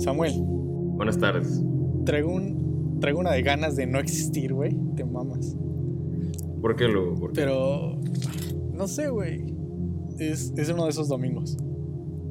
[0.00, 1.62] Samuel, Buenas tardes.
[2.04, 4.76] traigo, un, traigo una de ganas de no existir, güey.
[4.96, 5.56] Te mamas.
[6.60, 7.14] ¿Por qué lo?
[7.16, 7.42] por qué?
[7.42, 7.98] Pero,
[8.72, 9.54] no sé, güey.
[10.18, 11.56] Es, es uno de esos domingos.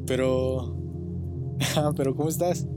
[0.07, 0.75] Pero,
[1.75, 2.67] Ah, pero ¿cómo estás?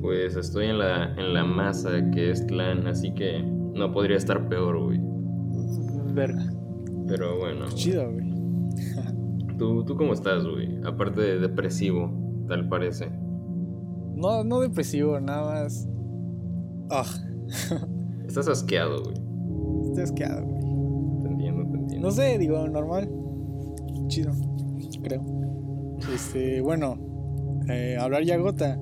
[0.00, 4.48] Pues estoy en la, en la masa que es clan, así que no podría estar
[4.48, 4.98] peor, güey.
[6.14, 6.52] Verga.
[7.06, 8.30] Pero bueno, Chido, güey.
[9.58, 10.78] ¿tú, ¿tú cómo estás, güey?
[10.86, 12.10] Aparte de depresivo,
[12.48, 13.10] tal parece.
[14.20, 15.88] No, no depresivo, nada más.
[16.90, 17.04] Ah,
[18.26, 19.16] Estás asqueado, güey.
[19.88, 20.60] estoy asqueado, güey.
[21.22, 22.08] Te entiendo, te entiendo.
[22.08, 23.10] No sé, digo, normal.
[24.08, 24.32] Chido,
[25.02, 25.24] creo.
[26.14, 26.96] Este, bueno,
[27.68, 28.78] eh, hablar ya gota.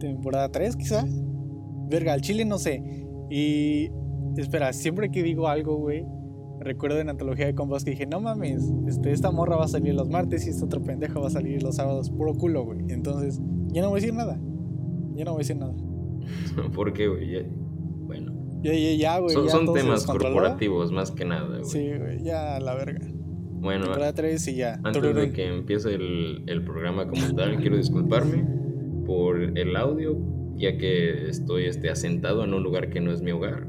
[0.00, 1.04] Temporada 3, quizá.
[1.88, 2.82] Verga, al chile no sé.
[3.30, 3.90] Y
[4.36, 6.04] espera, siempre que digo algo, güey,
[6.60, 9.94] recuerdo en antología de combos que dije, no mames, este, esta morra va a salir
[9.94, 12.80] los martes y este otro pendejo va a salir los sábados, puro culo, güey.
[12.88, 13.40] Entonces,
[13.72, 14.38] ya no voy a decir nada.
[15.14, 15.74] Ya no voy a decir nada.
[16.74, 17.46] ¿Por qué, güey?
[18.06, 19.34] Bueno, Ya, ya, ya, güey.
[19.34, 21.64] son, ya temas corporativos más que nada, güey.
[21.64, 23.00] Sí, güey, ya la verga.
[23.60, 24.80] Bueno, Temporada 3 y ya.
[24.82, 28.44] Antes de que empiece el, el programa como tal, quiero disculparme
[29.06, 30.18] por el audio,
[30.56, 33.68] ya que estoy este, asentado en un lugar que no es mi hogar.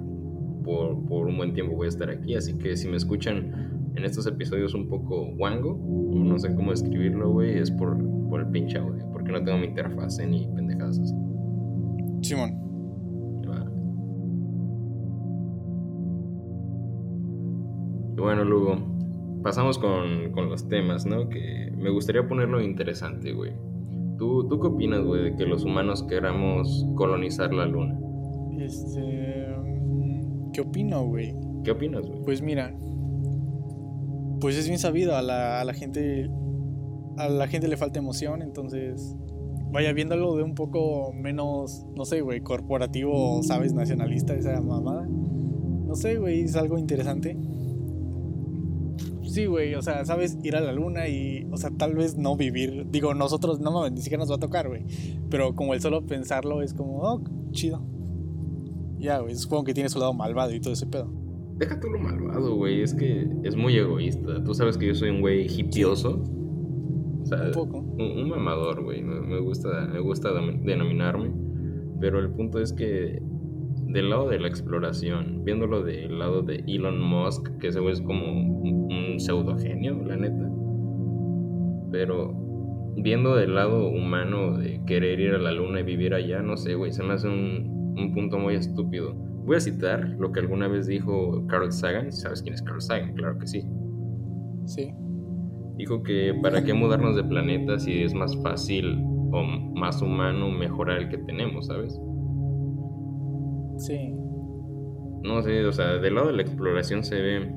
[0.63, 4.06] Por, por un buen tiempo voy a estar aquí, así que si me escuchan en
[4.06, 7.97] estos episodios un poco guango, no sé cómo escribirlo, güey, es por,
[8.34, 11.14] por el pinche audio, porque no tengo mi interfase ni pendejadas así.
[12.23, 12.59] Simón.
[18.17, 18.78] Y bueno, Lugo,
[19.44, 21.30] pasamos con, con los temas, ¿no?
[21.30, 23.52] Que me gustaría ponerlo interesante, güey.
[24.17, 28.00] ¿Tú, ¿Tú qué opinas, güey, de que los humanos queramos colonizar la luna?
[28.58, 29.45] Este.
[29.59, 31.36] mm, ¿Qué opino, güey?
[31.64, 32.23] ¿Qué opinas, güey?
[32.23, 32.75] Pues mira.
[34.42, 36.31] Pues es bien sabido, a la, a la gente.
[37.17, 39.16] A la gente le falta emoción, entonces.
[39.72, 43.73] Vaya, viéndolo de un poco menos, no sé, güey, corporativo, ¿sabes?
[43.73, 45.08] Nacionalista, esa mamada.
[45.08, 47.35] No sé, güey, es algo interesante.
[49.24, 52.35] Sí, güey, o sea, sabes, ir a la luna y, o sea, tal vez no
[52.35, 52.85] vivir.
[52.91, 54.85] Digo, nosotros, no mames, ni siquiera nos va a tocar, güey.
[55.31, 57.84] Pero como el solo pensarlo es como, oh, chido.
[59.00, 61.12] Ya, güey, supongo que tiene su lado malvado y todo ese pedo.
[61.57, 64.44] Deja tú lo malvado, güey, es que es muy egoísta.
[64.44, 66.24] Tú sabes que yo soy un güey hipioso.
[67.23, 67.78] O sea, Un poco.
[67.79, 69.01] un, un mamador, güey.
[69.01, 71.31] Me, gusta, me gusta denominarme.
[72.00, 73.22] Pero el punto es que
[73.88, 78.01] del lado de la exploración, viéndolo del lado de Elon Musk, que ese güey es
[78.01, 80.50] como un, un pseudogenio, la neta.
[81.91, 82.33] Pero
[82.97, 86.75] viendo del lado humano de querer ir a la luna y vivir allá, no sé,
[86.75, 89.13] güey, se me hace un, un punto muy estúpido.
[89.13, 92.12] Voy a citar lo que alguna vez dijo Carl Sagan.
[92.12, 93.13] ¿Sabes quién es Carl Sagan?
[93.13, 93.63] Claro que sí.
[94.66, 94.91] Sí.
[95.78, 101.00] Dijo que para qué mudarnos de planeta si es más fácil o más humano mejorar
[101.00, 102.00] el que tenemos, ¿sabes?
[103.78, 104.13] Sí.
[105.23, 107.56] No sé, o sea, del lado de la exploración se ve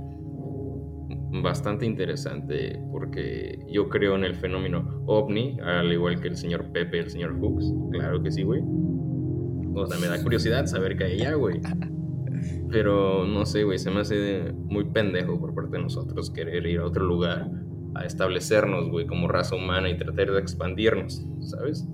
[1.43, 7.01] bastante interesante porque yo creo en el fenómeno ovni, al igual que el señor Pepe,
[7.01, 7.75] el señor Hooks.
[7.91, 8.63] Claro que sí, güey.
[9.75, 11.61] O sea, me da curiosidad saber qué hay allá, güey.
[12.71, 16.81] Pero no sé, güey, se me hace muy pendejo por parte de nosotros querer ir
[16.81, 17.51] a otro lugar
[17.99, 21.87] a establecernos, güey, como raza humana y tratar de expandirnos, ¿sabes?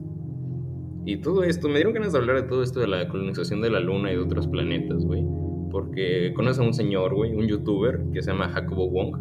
[1.05, 3.71] Y todo esto, me dieron ganas de hablar de todo esto de la colonización de
[3.71, 5.25] la luna y de otros planetas, güey.
[5.71, 9.17] Porque conoces a un señor, güey, un youtuber que se llama Jacobo Wong.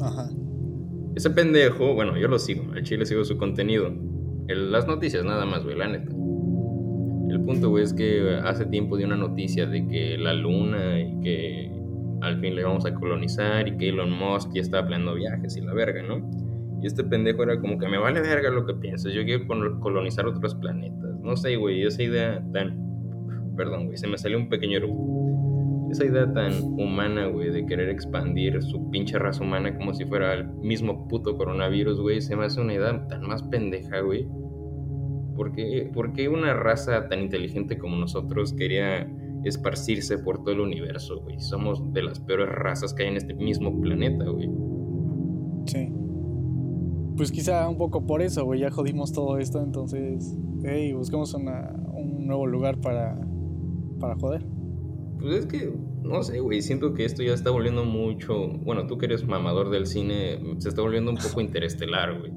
[0.00, 0.30] Ajá.
[1.14, 3.88] Ese pendejo, bueno, yo lo sigo, al chile sigo su contenido.
[4.48, 6.10] El- las noticias nada más, güey, la neta.
[7.30, 11.20] El punto, güey, es que hace tiempo dio una noticia de que la luna y
[11.20, 11.73] que
[12.24, 15.60] al fin le vamos a colonizar y que Elon Musk ya estaba planeando viajes y
[15.60, 16.28] la verga, ¿no?
[16.82, 19.80] Y este pendejo era como que me vale verga lo que piensas, yo quiero col-
[19.80, 21.18] colonizar otros planetas.
[21.20, 22.82] No sé, güey, esa idea tan...
[23.56, 25.90] Perdón, güey, se me salió un pequeño eructo.
[25.90, 30.34] Esa idea tan humana, güey, de querer expandir su pinche raza humana como si fuera
[30.34, 34.26] el mismo puto coronavirus, güey, se me hace una idea tan más pendeja, güey.
[35.36, 39.08] ¿Por qué, por qué una raza tan inteligente como nosotros quería
[39.44, 41.40] esparcirse por todo el universo, güey?
[41.40, 44.50] Somos de las peores razas que hay en este mismo planeta, güey.
[45.66, 45.92] Sí.
[47.16, 48.60] Pues quizá un poco por eso, güey.
[48.60, 50.36] Ya jodimos todo esto, entonces.
[50.64, 53.16] Hey, busquemos una, un nuevo lugar para.
[54.00, 54.44] Para joder.
[55.20, 58.48] Pues es que, no sé, güey, siento que esto ya está volviendo mucho.
[58.64, 62.32] Bueno, tú que eres mamador del cine, se está volviendo un poco interestelar, güey.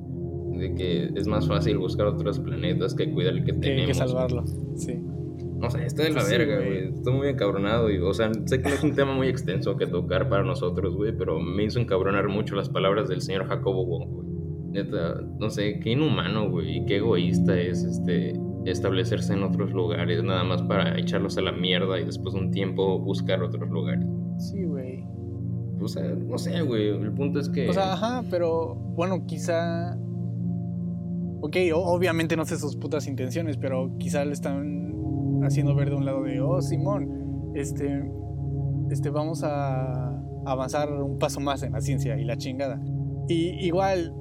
[0.60, 3.88] De que es más fácil buscar otros planetas que cuidar el que Que, tenemos.
[3.88, 4.44] que salvarlo.
[4.76, 4.94] Sí.
[5.60, 6.68] No sé, está de la sí, verga, güey.
[6.68, 6.94] güey.
[6.94, 7.90] Estoy muy encabronado.
[7.90, 10.96] Y, o sea, sé que no es un tema muy extenso que tocar para nosotros,
[10.96, 14.28] güey, pero me hizo encabronar mucho las palabras del señor Jacobo Wong, güey.
[14.72, 20.22] Neta, no sé, qué inhumano, güey, y qué egoísta es este establecerse en otros lugares,
[20.24, 24.06] nada más para echarlos a la mierda y después de un tiempo buscar otros lugares.
[24.38, 25.06] Sí, güey.
[25.80, 27.70] O sea, no sé, güey, el punto es que...
[27.70, 29.98] O sea, ajá, pero bueno, quizá...
[31.40, 34.77] Ok, obviamente no sé sus putas intenciones, pero quizá le están
[35.48, 38.12] haciendo ver de un lado de, oh, Simón, este,
[38.90, 40.14] este, vamos a
[40.46, 42.80] avanzar un paso más en la ciencia y la chingada.
[43.28, 44.14] Y igual,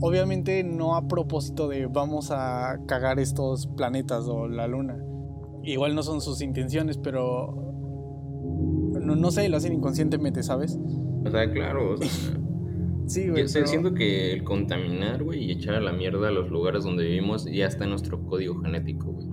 [0.00, 4.96] obviamente no a propósito de vamos a cagar estos planetas o la luna.
[5.62, 7.72] Igual no son sus intenciones, pero
[9.00, 10.78] no, no sé, lo hacen inconscientemente, ¿sabes?
[11.24, 12.08] O sea, claro, o sea,
[13.06, 13.46] Sí, güey.
[13.46, 16.84] Yo pero- siento que el contaminar, güey, y echar a la mierda a los lugares
[16.84, 19.26] donde vivimos ya está en nuestro código genético, güey.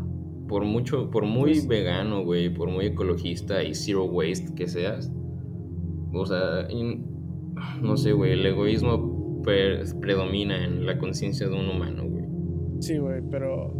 [0.51, 5.09] Por mucho, por muy Pues- vegano, güey, por muy ecologista y zero waste que seas,
[6.13, 7.05] o sea, in-
[7.81, 12.25] no sé, güey, el egoísmo pre- predomina en la conciencia de un humano, güey.
[12.81, 13.73] Sí, güey, pero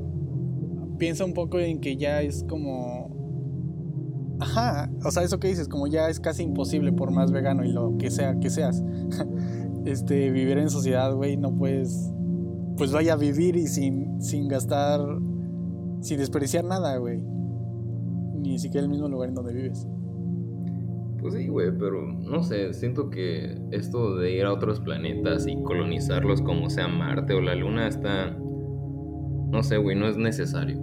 [0.97, 3.11] piensa un poco en que ya es como...
[4.39, 7.71] Ajá, o sea, eso que dices, como ya es casi imposible por más vegano y
[7.73, 8.81] lo que sea que seas,
[9.85, 12.11] este, vivir en sociedad, güey, no puedes,
[12.77, 15.01] pues vaya a vivir y sin, sin gastar,
[16.01, 17.21] sin desperdiciar nada, güey.
[18.35, 19.87] Ni siquiera el mismo lugar en donde vives.
[21.21, 25.61] Pues sí, güey, pero no sé, siento que esto de ir a otros planetas y
[25.61, 28.35] colonizarlos como sea Marte o la Luna está...
[29.51, 30.79] No sé, güey, no es necesario.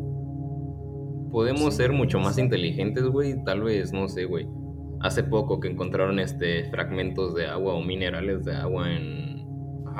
[1.32, 4.46] Podemos ser mucho más inteligentes, güey, tal vez, no sé, güey.
[5.00, 9.44] Hace poco que encontraron este fragmentos de agua o minerales de agua en...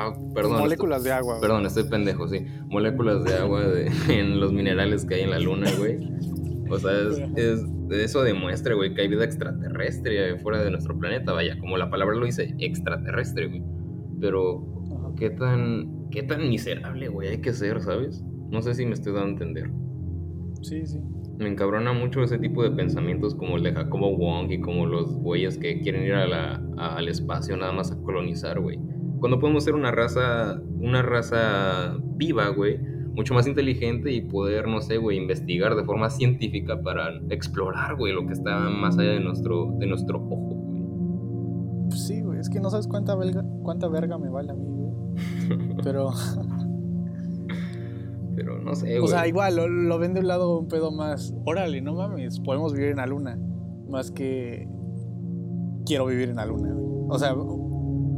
[0.01, 0.61] Ah, perdón.
[0.61, 1.39] Moléculas estoy- de agua.
[1.41, 2.47] Perdón, estoy pendejo, sí.
[2.69, 5.99] Moléculas de agua de- en los minerales que hay en la Luna, güey.
[6.71, 11.33] O sea, es, es- eso demuestra, güey, que hay vida extraterrestre fuera de nuestro planeta,
[11.33, 13.63] vaya, como la palabra lo dice, extraterrestre, güey.
[14.21, 14.67] Pero,
[14.99, 15.15] Ajá.
[15.17, 18.23] ¿qué tan, qué tan miserable, güey, hay que ser, ¿sabes?
[18.51, 19.71] No sé si me estoy dando a entender.
[20.63, 20.99] Sí, sí.
[21.39, 25.15] Me encabrona mucho ese tipo de pensamientos como el de Jacobo Wong y como los
[25.17, 28.79] güeyes que quieren ir a la- a- al espacio nada más a colonizar, güey.
[29.21, 32.79] Cuando podemos ser una raza, una raza viva, güey,
[33.15, 38.13] mucho más inteligente y poder, no sé, güey, investigar de forma científica para explorar, güey,
[38.13, 40.83] lo que está más allá de nuestro, de nuestro ojo, güey.
[41.89, 44.67] Pues sí, güey, es que no sabes cuánta, belga, cuánta verga me vale a mí,
[44.69, 44.93] güey.
[45.83, 46.11] Pero...
[48.37, 49.01] Pero no sé, güey.
[49.01, 51.35] O sea, igual lo, lo ven de un lado un pedo más.
[51.45, 53.37] Órale, no mames, podemos vivir en la luna.
[53.89, 54.69] Más que
[55.85, 56.73] quiero vivir en la luna.
[56.73, 57.07] güey.
[57.09, 57.35] O sea,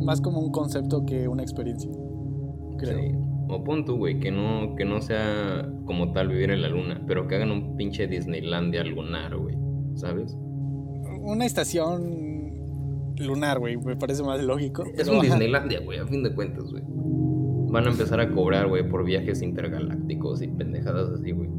[0.03, 1.91] más como un concepto que una experiencia.
[2.79, 2.99] Creo.
[2.99, 3.15] Sí.
[3.49, 7.03] O pon tú, güey, que no, que no sea como tal vivir en la luna,
[7.07, 9.57] pero que hagan un pinche Disneylandia lunar, güey.
[9.95, 10.37] ¿Sabes?
[11.23, 12.31] Una estación
[13.19, 14.85] lunar, güey, me parece más lógico.
[14.97, 15.21] Es un.
[15.21, 16.83] Disneylandia, güey, a fin de cuentas, güey.
[16.87, 21.51] Van a empezar a cobrar, güey, por viajes intergalácticos y pendejadas así, güey.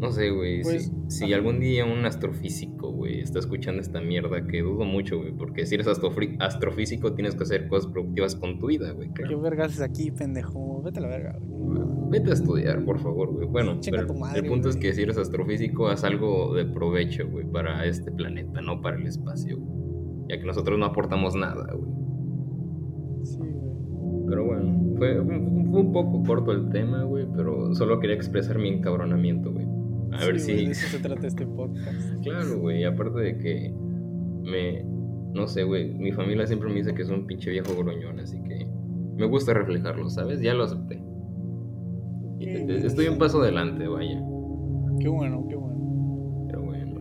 [0.00, 0.62] No sé, güey.
[0.62, 5.18] Pues, si, si algún día un astrofísico, güey, está escuchando esta mierda, que dudo mucho,
[5.18, 9.08] güey, porque si eres astrofísico tienes que hacer cosas productivas con tu vida, güey.
[9.14, 9.40] ¿Qué Claro.
[9.40, 10.82] vergas es aquí, pendejo?
[10.82, 11.80] Vete a la verga, güey.
[12.10, 13.46] Vete a estudiar, por favor, güey.
[13.46, 17.46] Bueno, pero madre, el punto es que si eres astrofísico, haz algo de provecho, güey,
[17.46, 20.26] para este planeta, no para el espacio, güey.
[20.28, 21.90] Ya que nosotros no aportamos nada, güey.
[23.24, 24.26] Sí, güey.
[24.28, 28.68] Pero bueno, fue, fue un poco corto el tema, güey, pero solo quería expresar mi
[28.68, 29.63] encabronamiento, güey.
[30.14, 30.64] A ver Sí, si...
[30.66, 32.22] de eso se trata este podcast.
[32.22, 33.74] Claro, güey, aparte de que
[34.42, 34.84] me...
[35.34, 38.40] No sé, güey, mi familia siempre me dice que soy un pinche viejo gruñón, así
[38.42, 38.66] que
[39.16, 40.40] me gusta reflejarlo, ¿sabes?
[40.40, 41.02] Ya lo acepté.
[42.38, 44.22] Y Qué te- Estoy un paso adelante, vaya.
[45.00, 46.46] Qué bueno, qué bueno.
[46.48, 47.00] Pero bueno.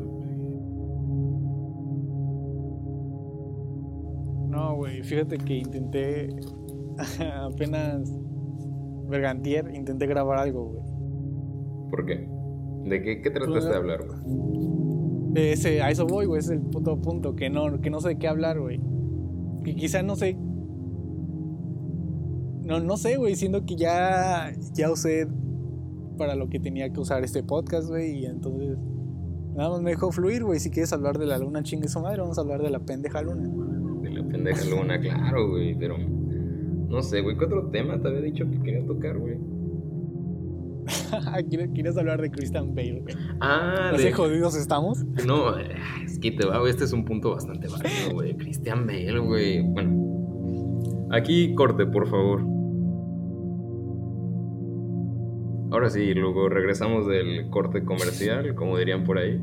[4.50, 6.30] No, güey, fíjate que intenté
[7.52, 8.12] apenas
[9.10, 10.84] vergantier, intenté grabar algo, güey.
[11.92, 12.28] ¿Por qué?
[12.86, 14.20] ¿De qué, qué trataste de hablar, güey?
[15.36, 18.10] Ese, a eso voy, güey, ese es el puto punto, que no, que no sé
[18.10, 18.82] de qué hablar, güey.
[19.64, 20.38] Que quizá no sé.
[22.64, 25.28] No, no sé, güey, siendo que ya, ya usé
[26.18, 28.78] para lo que tenía que usar este podcast, güey, y entonces
[29.56, 30.60] nada más me dejó fluir, güey.
[30.60, 33.22] Si quieres hablar de la luna, chingue su madre, vamos a hablar de la pendeja
[33.22, 33.50] luna.
[34.02, 35.98] De la pendeja luna, claro, güey, pero...
[35.98, 39.40] No sé, güey, ¿qué otro tema te había dicho que quería tocar, güey?
[41.74, 43.16] ¿Quieres, hablar de Christian Bale, güey?
[43.40, 44.14] Ah, Así de...
[44.14, 45.04] jodidos estamos.
[45.26, 48.36] No, eh, es que te va, güey, este es un punto bastante válido, güey.
[48.36, 49.62] Christian Bale, güey.
[49.62, 52.42] Bueno, aquí corte, por favor.
[55.72, 59.42] Ahora sí, luego regresamos del corte comercial, como dirían por ahí.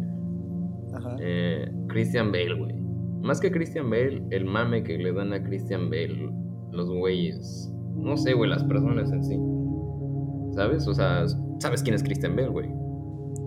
[0.95, 1.17] Ajá.
[1.21, 2.75] Eh, Christian Bale, güey.
[3.23, 6.31] Más que Christian Bale, el mame que le dan a Christian Bale
[6.73, 7.73] los güeyes.
[7.97, 9.37] No sé, güey, las personas en sí.
[10.53, 10.87] ¿Sabes?
[10.87, 11.25] O sea,
[11.59, 12.69] ¿sabes quién es Christian Bale, güey?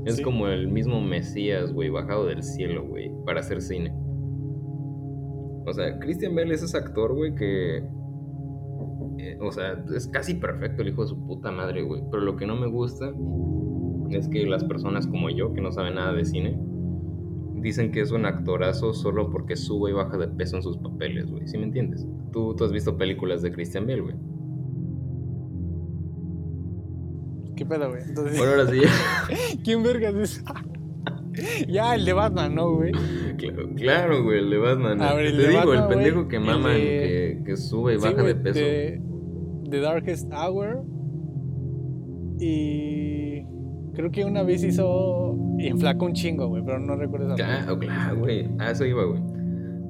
[0.06, 3.94] Es como el mismo Mesías, güey, bajado del cielo, güey, para hacer cine.
[5.66, 7.78] O sea, Christian Bale es ese actor, güey, que.
[9.20, 12.02] Eh, o sea, es casi perfecto el hijo de su puta madre, güey.
[12.12, 13.14] Pero lo que no me gusta
[14.10, 16.60] es que las personas como yo, que no saben nada de cine,
[17.62, 21.32] dicen que es un actorazo solo porque sube y baja de peso en sus papeles,
[21.32, 21.48] güey.
[21.48, 22.06] ¿Sí me entiendes?
[22.34, 24.16] Tú, tú has visto películas de Christian Bale, güey.
[27.56, 28.04] ¿Qué pedo, güey?
[28.04, 28.38] Entonces...
[28.38, 29.58] Bueno, ahora sí.
[29.64, 30.44] ¿Quién vergas es?
[31.68, 32.92] ya, el de Batman, ¿no, güey?
[33.76, 35.02] Claro, güey, el de Batman.
[35.02, 38.36] A ver, el Te digo, el pendejo que maman, que, que, sube y baja de
[38.36, 38.60] peso.
[38.60, 39.02] De,
[39.70, 40.84] The Darkest Hour.
[42.40, 43.44] Y
[43.94, 45.36] creo que una vez hizo.
[45.60, 48.50] Enflacó un chingo, güey, pero no recuerdo esa Claro, claro, güey.
[48.60, 49.22] A eso iba, güey.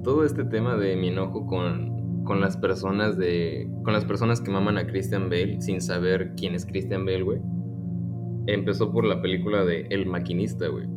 [0.03, 3.69] Todo este tema de mi enojo con, con las personas de.
[3.83, 7.39] Con las personas que maman a Christian Bale sin saber quién es Christian Bale, güey.
[8.47, 10.87] Empezó por la película de El Maquinista, güey.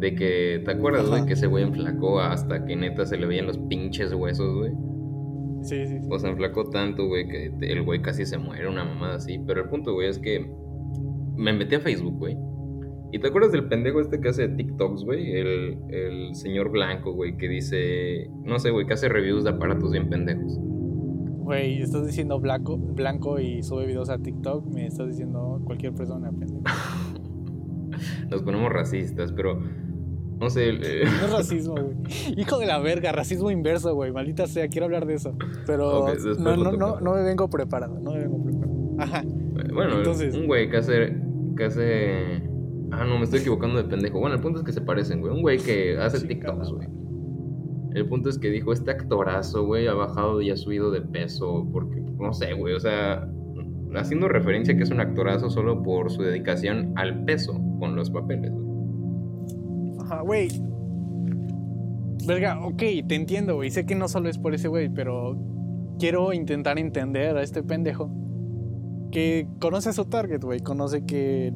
[0.00, 1.24] De que, ¿te acuerdas, güey?
[1.24, 4.72] Que ese güey enflacó hasta que neta se le veían los pinches huesos, güey.
[5.62, 9.14] Sí, sí, O sea, enflacó tanto, güey, que el güey casi se muere, una mamada
[9.14, 9.40] así.
[9.46, 10.46] Pero el punto, güey, es que
[11.36, 12.36] me metí a Facebook, güey.
[13.14, 15.36] ¿Y te acuerdas del pendejo este que hace TikToks, güey?
[15.36, 19.92] El, el señor blanco, güey, que dice, no sé, güey, que hace reviews de aparatos
[19.92, 20.58] bien pendejos.
[20.58, 26.32] Güey, estás diciendo blanco, blanco y sube videos a TikTok, me estás diciendo cualquier persona
[26.32, 26.64] pendejo.
[28.32, 29.60] Nos ponemos racistas, pero
[30.40, 30.70] no sé.
[30.70, 31.04] Eh.
[31.04, 31.96] No es racismo, güey.
[32.36, 34.10] Hijo de la verga, racismo inverso, güey.
[34.10, 35.36] Maldita sea, quiero hablar de eso.
[35.68, 36.08] Pero
[36.40, 38.74] no, no, no, no, me vengo preparado, no me vengo preparado.
[38.98, 39.22] Ajá.
[39.72, 41.16] Bueno, Entonces, un güey que hace,
[41.56, 42.53] que hace.
[42.96, 44.20] Ah, no, me estoy equivocando de pendejo.
[44.20, 45.32] Bueno, el punto es que se parecen, güey.
[45.32, 46.88] Un güey que hace TikToks, güey.
[47.94, 51.68] El punto es que dijo, este actorazo, güey, ha bajado y ha subido de peso
[51.72, 53.28] porque, no sé, güey, o sea,
[53.94, 58.52] haciendo referencia que es un actorazo solo por su dedicación al peso con los papeles,
[58.52, 59.98] güey.
[60.00, 60.48] Ajá, güey.
[62.26, 63.70] Verga, ok, te entiendo, güey.
[63.70, 65.36] Sé que no solo es por ese güey, pero
[65.98, 68.10] quiero intentar entender a este pendejo
[69.12, 70.60] que conoce a su target, güey.
[70.60, 71.52] Conoce que.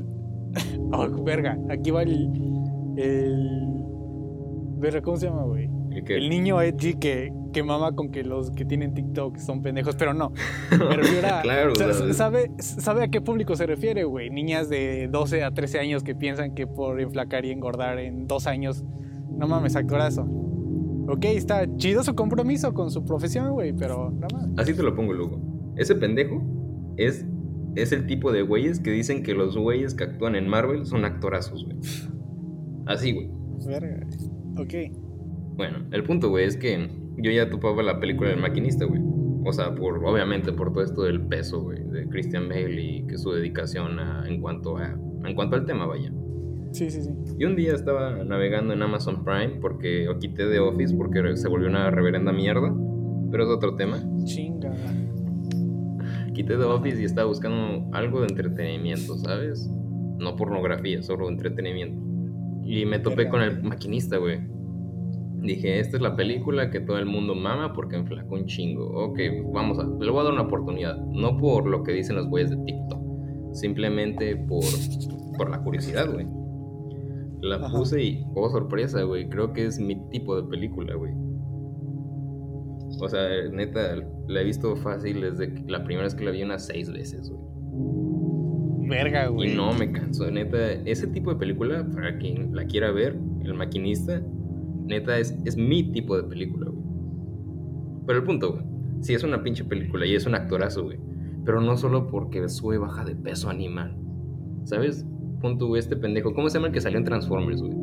[0.92, 2.30] oh, verga, aquí va el.
[2.96, 3.84] El.
[4.78, 5.68] Verga, ¿cómo se llama, güey?
[5.90, 10.14] ¿El, niño edgy que, que mama con que los que tienen TikTok son pendejos, pero
[10.14, 10.32] no.
[10.70, 11.40] Me refiero a.
[11.42, 11.74] claro,
[12.12, 14.30] sabe, sabe a qué público se refiere, güey.
[14.30, 18.46] Niñas de 12 a 13 años que piensan que por enflacar y engordar en dos
[18.46, 18.84] años,
[19.30, 20.22] no mames, actorazo.
[21.08, 24.48] Ok, está chido su compromiso con su profesión, güey, pero nada más.
[24.58, 25.40] Así te lo pongo, Lugo.
[25.76, 26.42] Ese pendejo
[26.98, 27.24] es,
[27.82, 31.04] es el tipo de güeyes que dicen que los güeyes que actúan en Marvel son
[31.04, 31.76] actorazos, güey.
[32.87, 33.30] Así, güey.
[33.66, 34.06] Verga.
[34.56, 34.75] Ok.
[35.56, 39.00] Bueno, el punto, güey, es que yo ya topaba la película del maquinista, güey.
[39.44, 43.18] O sea, por, obviamente por todo esto del peso, güey, de Christian Bale y que
[43.18, 46.12] su dedicación en, cuanto a, en cuanto al tema, vaya.
[46.73, 47.11] Sí, sí, sí.
[47.38, 51.49] Y un día estaba navegando en Amazon Prime porque o quité de Office porque se
[51.49, 52.75] volvió una reverenda mierda.
[53.30, 54.02] Pero es otro tema.
[54.25, 54.73] Chinga.
[56.38, 59.68] Quité de Office y estaba buscando algo de entretenimiento, ¿sabes?
[60.18, 62.00] No pornografía, solo entretenimiento.
[62.62, 64.38] Y me topé con el maquinista, güey.
[65.40, 68.87] Dije, esta es la película que todo el mundo mama porque enflacó un chingo.
[68.87, 69.18] Ok,
[69.52, 70.97] vamos a, le voy a dar una oportunidad.
[71.07, 73.00] No por lo que dicen los güeyes de TikTok.
[73.54, 74.62] Simplemente por,
[75.38, 76.28] por la curiosidad, güey.
[77.40, 79.28] La puse y, oh sorpresa, güey.
[79.28, 81.12] Creo que es mi tipo de película, güey.
[83.00, 86.67] O sea, neta, la he visto fácil desde la primera vez que la vi unas
[86.67, 88.88] seis veces, güey.
[88.88, 89.52] Verga, güey.
[89.52, 90.73] Y no me canso, neta.
[90.73, 94.23] Ese tipo de película, para quien la quiera ver, El Maquinista,
[94.88, 96.83] Neta, es, es mi tipo de película, güey.
[98.07, 98.64] Pero el punto, güey.
[99.02, 100.99] Sí, es una pinche película y es un actorazo, güey.
[101.45, 103.97] Pero no solo porque sube baja de peso animal.
[104.64, 105.07] ¿Sabes?
[105.40, 106.33] Punto, güey, este pendejo.
[106.33, 107.75] ¿Cómo se llama el que salió en Transformers, güey?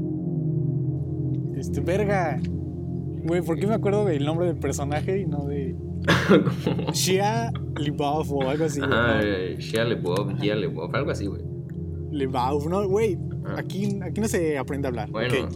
[1.59, 2.39] Este, verga.
[3.25, 5.75] Güey, ¿por qué me acuerdo del nombre del personaje y no de.
[6.93, 8.79] Shia LeBoff o algo así.
[8.83, 9.19] Ah,
[9.57, 11.41] Shia LeBoff, Shia LeBoff, algo así, güey.
[12.11, 13.17] LeBoff, no, güey.
[13.45, 13.55] Ah.
[13.57, 15.09] Aquí, aquí no se aprende a hablar.
[15.09, 15.49] Bueno,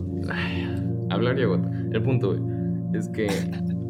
[1.11, 1.69] hablar y agota.
[1.91, 2.41] El punto, güey,
[2.97, 3.27] es que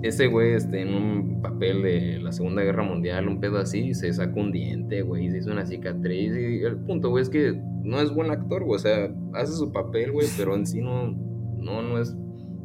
[0.04, 4.12] ese güey, este, en un papel de la Segunda Guerra Mundial, un pedo así, se
[4.14, 6.36] sacó un diente, güey, se hizo una cicatriz.
[6.36, 8.76] Y el punto, güey, es que no es buen actor, güey.
[8.76, 11.12] O sea, hace su papel, güey, pero en sí no,
[11.58, 12.16] no, no es.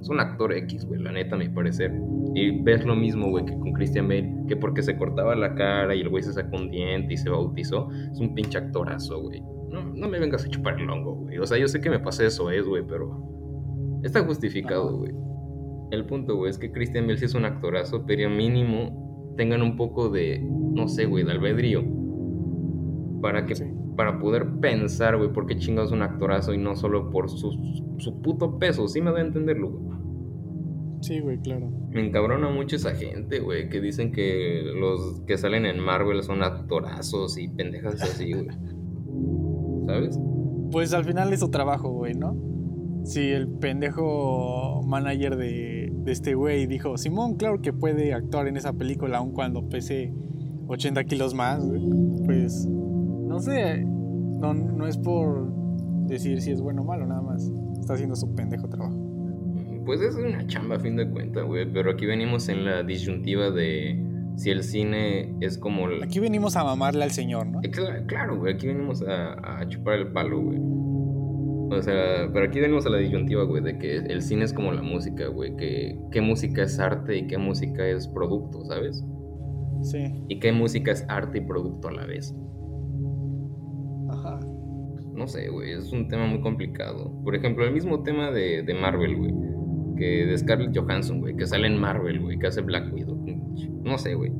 [0.05, 1.93] Es un actor X, güey, la neta, a mi parecer.
[2.35, 5.95] Y ves lo mismo, güey, que con Christian Bale, que porque se cortaba la cara
[5.95, 9.43] y el güey se sacó un diente y se bautizó, es un pinche actorazo, güey.
[9.71, 11.39] No, no me vengas a chupar el hongo, güey.
[11.39, 13.35] O sea, yo sé que me pasé eso, es, güey, pero
[14.05, 15.13] Está justificado, güey.
[15.91, 19.77] El punto, güey, es que Christian Bale sí es un actorazo, pero mínimo tengan un
[19.77, 21.83] poco de, no sé, güey, de albedrío.
[23.23, 23.55] Para que,
[23.97, 27.53] para poder pensar, güey, por qué chingados un actorazo y no solo por su,
[27.99, 28.89] su puto peso.
[28.89, 29.95] Sí me da a entenderlo, güey.
[31.01, 31.71] Sí, güey, claro.
[31.91, 36.43] Me encabrona mucho esa gente, güey, que dicen que los que salen en Marvel son
[36.43, 38.49] actorazos y pendejas así, güey.
[39.87, 40.19] ¿Sabes?
[40.73, 42.35] Pues al final es su trabajo, güey, ¿no?
[43.05, 48.57] Si el pendejo manager de, de este güey dijo, Simón, claro que puede actuar en
[48.57, 50.15] esa película aun cuando pese
[50.69, 51.83] 80 kilos más, güey.
[52.25, 52.67] Pues,
[53.35, 55.53] no sé, no, no es por
[56.07, 57.51] decir si es bueno o malo, nada más.
[57.81, 58.97] Está haciendo su pendejo trabajo.
[59.85, 61.71] Pues es una chamba a fin de cuentas, güey.
[61.71, 64.01] Pero aquí venimos en la disyuntiva de
[64.37, 65.89] si el cine es como...
[66.01, 67.61] Aquí venimos a mamarle al señor, ¿no?
[68.07, 68.55] Claro, güey.
[68.55, 70.59] Aquí venimos a, a chupar el palo, güey.
[71.77, 74.71] O sea, pero aquí venimos a la disyuntiva, güey, de que el cine es como
[74.71, 75.57] la música, güey.
[75.57, 79.05] Que qué música es arte y qué música es producto, ¿sabes?
[79.83, 80.25] Sí.
[80.29, 82.33] Y qué música es arte y producto a la vez.
[85.15, 87.13] No sé, güey, es un tema muy complicado.
[87.23, 89.33] Por ejemplo, el mismo tema de, de Marvel, güey
[89.97, 93.17] que de Scarlett Johansson, güey, que sale en Marvel, güey, que hace Black Widow.
[93.83, 94.33] No sé, güey.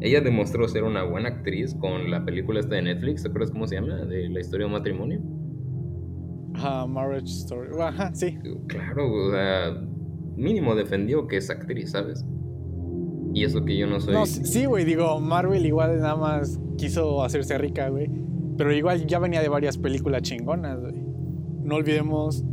[0.00, 3.66] Ella demostró ser una buena actriz con la película esta de Netflix, ¿te acuerdas cómo
[3.66, 4.04] se llama?
[4.04, 5.20] De la historia de un matrimonio.
[6.54, 7.70] Ajá, Marriage Story.
[7.80, 8.38] Ajá, sí.
[8.66, 9.80] Claro, o sea,
[10.36, 12.24] mínimo defendió que es actriz, ¿sabes?
[13.32, 14.14] Y eso que yo no soy.
[14.14, 18.10] No, sí, güey, digo, Marvel igual nada más quiso hacerse rica, güey.
[18.56, 20.94] Pero igual ya venía de varias películas chingonas, güey.
[21.62, 22.44] No olvidemos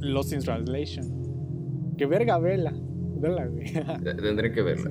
[0.00, 1.94] Lost in Translation.
[1.96, 2.72] Que verga, vela.
[3.20, 3.66] Vela, güey.
[4.02, 4.90] Tendré que verla.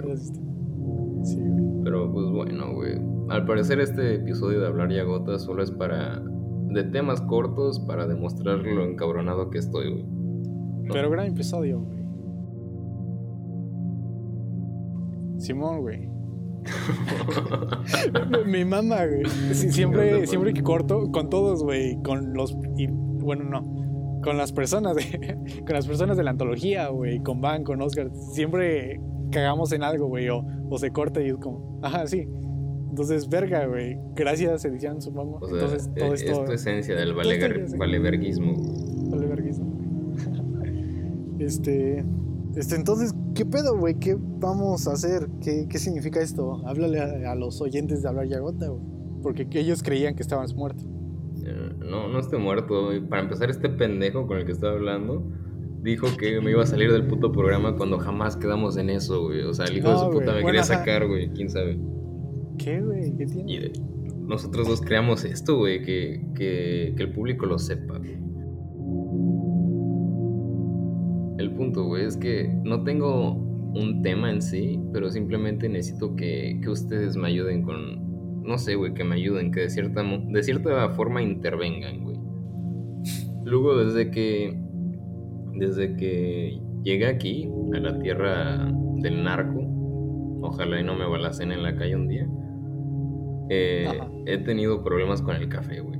[1.23, 1.83] Sí, güey.
[1.83, 2.93] Pero pues bueno, güey.
[3.29, 6.21] Al parecer este episodio de Hablar ya gotas solo es para...
[6.69, 10.05] De temas cortos para demostrar lo encabronado que estoy, güey.
[10.91, 12.03] Pero gran episodio, güey.
[15.37, 16.12] Simón, güey.
[18.45, 19.25] Mi mamá, güey.
[19.53, 22.01] siempre, siempre que corto, con todos, güey.
[22.03, 22.55] Con los.
[22.77, 23.83] Y, bueno, no
[24.23, 28.09] con las personas de, con las personas de la antología, güey, con Van, con Oscar,
[28.31, 28.99] siempre
[29.31, 30.43] cagamos en algo, güey, o,
[30.77, 32.27] se corta y es como, ajá, sí.
[32.89, 33.97] Entonces, verga, güey.
[34.15, 35.39] Gracias, edición, supongo.
[35.41, 36.41] O sea, entonces, todo es, esto.
[36.41, 37.13] Es tu esencia del
[37.77, 38.53] valeverguismo.
[39.09, 39.65] Valeverguismo.
[41.39, 42.05] este.
[42.55, 43.95] Este, entonces, ¿qué pedo, güey?
[43.99, 45.27] ¿Qué vamos a hacer?
[45.41, 46.65] ¿Qué, qué significa esto?
[46.67, 48.81] Háblale a, a, los oyentes de hablar Yagota, güey.
[49.21, 50.83] Porque ellos creían que estabas muerto
[51.93, 52.89] no, no estoy muerto.
[53.09, 55.23] Para empezar, este pendejo con el que estaba hablando
[55.81, 59.41] dijo que me iba a salir del puto programa cuando jamás quedamos en eso, güey.
[59.41, 61.29] O sea, el hijo de su puta me quería sacar, güey.
[61.31, 61.77] ¿Quién sabe?
[62.57, 63.15] ¿Qué, güey?
[63.15, 63.51] ¿Qué tiene?
[63.51, 63.71] Y
[64.21, 65.83] nosotros dos creamos esto, güey.
[65.83, 67.99] Que, que, que el público lo sepa,
[71.53, 76.59] El punto, güey, es que no tengo un tema en sí, pero simplemente necesito que,
[76.63, 80.43] que ustedes me ayuden con, no sé, güey, que me ayuden, que de cierta, de
[80.43, 82.17] cierta forma intervengan, güey.
[83.45, 84.59] Luego, desde que,
[85.53, 89.59] desde que llegué aquí, a la tierra del narco,
[90.41, 92.27] ojalá y no me balacen en la calle un día,
[93.51, 93.87] eh,
[94.25, 95.99] he tenido problemas con el café, güey.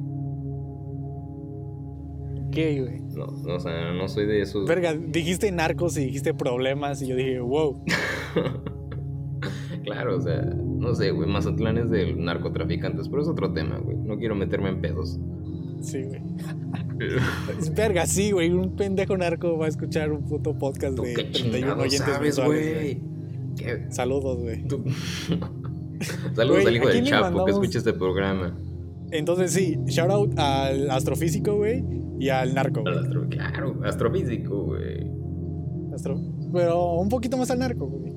[2.53, 2.99] ¿Qué, güey?
[3.15, 4.67] No, no, o sea, no soy de esos.
[4.67, 7.83] Verga, dijiste narcos y dijiste problemas y yo dije, wow.
[9.83, 13.97] claro, o sea, no sé, güey, Mazatlán es de narcotraficantes, pero es otro tema, güey.
[13.97, 15.19] No quiero meterme en pedos.
[15.81, 16.21] Sí, güey.
[17.59, 18.51] es verga, sí, güey.
[18.51, 23.01] Un pendejo narco va a escuchar un puto podcast de 31 oyentes sabes, güey.
[23.89, 24.63] Saludos, güey.
[26.35, 28.55] Saludos al hijo del Chapo que escucha este programa.
[29.11, 31.83] Entonces, sí, shout out al astrofísico, güey,
[32.19, 32.83] y al narco.
[33.29, 35.11] claro, astrofísico, güey.
[35.93, 36.19] Astro...
[36.51, 38.13] Pero un poquito más al narco, güey.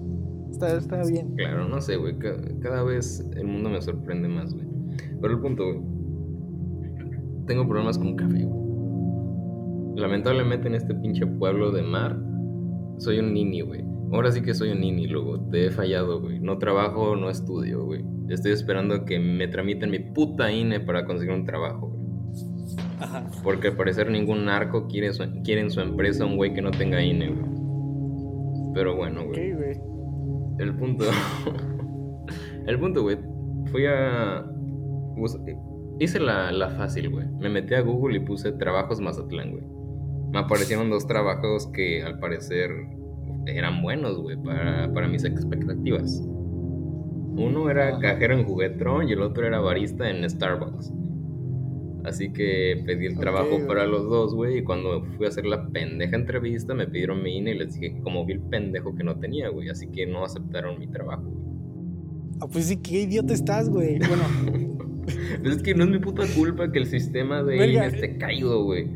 [0.50, 1.34] Está, bien.
[1.36, 2.16] Claro, no sé, güey.
[2.60, 4.66] Cada, vez el mundo me sorprende más, güey.
[5.20, 5.80] Pero el punto, güey.
[7.46, 10.00] Tengo problemas con café, güey.
[10.00, 12.18] Lamentablemente en este pinche pueblo de mar,
[12.98, 13.84] soy un nini, güey.
[14.12, 15.40] Ahora sí que soy un nini, luego.
[15.50, 16.40] Te he fallado, güey.
[16.40, 18.04] No trabajo, no estudio, güey.
[18.28, 21.95] Estoy esperando a que me tramiten mi puta INE para conseguir un trabajo, güey.
[22.98, 23.26] Ajá.
[23.42, 25.10] Porque al parecer ningún narco quiere,
[25.44, 27.56] quiere en su empresa un güey que no tenga INE, güey.
[28.74, 29.52] Pero bueno, güey.
[29.52, 29.80] güey.
[30.58, 31.04] El punto.
[32.66, 33.18] el punto, güey.
[33.70, 34.44] Fui a.
[35.98, 37.26] Hice la, la fácil, güey.
[37.40, 39.64] Me metí a Google y puse trabajos Mazatlán, güey.
[40.30, 42.70] Me aparecieron dos trabajos que al parecer
[43.46, 46.22] eran buenos, güey, para, para mis expectativas.
[47.38, 50.92] Uno era cajero en Juguetron y el otro era barista en Starbucks.
[52.06, 54.58] Así que pedí el trabajo para los dos, güey.
[54.58, 57.94] Y cuando fui a hacer la pendeja entrevista, me pidieron mi INE y les dije
[57.94, 59.68] que como vi el pendejo que no tenía, güey.
[59.70, 61.46] Así que no aceptaron mi trabajo, güey.
[62.40, 63.98] Ah, pues sí, qué idiota estás, güey.
[64.08, 64.76] Bueno,
[65.44, 67.86] Es que no es mi puta culpa que el sistema de Verga.
[67.86, 68.88] INE esté caído, güey.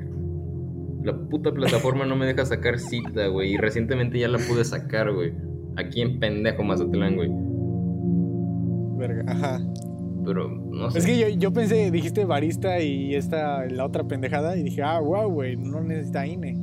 [1.03, 3.55] La puta plataforma no me deja sacar cita, güey.
[3.55, 5.33] Y recientemente ya la pude sacar, güey.
[5.77, 7.31] Aquí en pendejo Mazatlán, güey.
[8.99, 9.61] verga, ajá.
[10.25, 10.99] Pero no sé.
[10.99, 15.01] Es que yo, yo pensé, dijiste barista y esta, la otra pendejada, y dije, ah,
[15.01, 16.57] wow, güey, no necesita INE.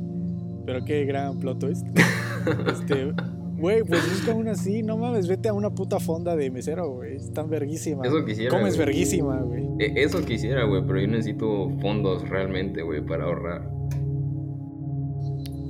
[0.64, 1.86] Pero qué gran plot twist.
[2.70, 3.12] este,
[3.56, 7.16] güey, pues busca una así, no mames, vete a una puta fonda de mesero, güey.
[7.16, 8.06] Están verguísimas.
[8.06, 9.66] Eso quisiera, Comes verguísima, güey.
[9.78, 13.70] E- Eso quisiera, güey, pero yo necesito fondos realmente, güey, para ahorrar.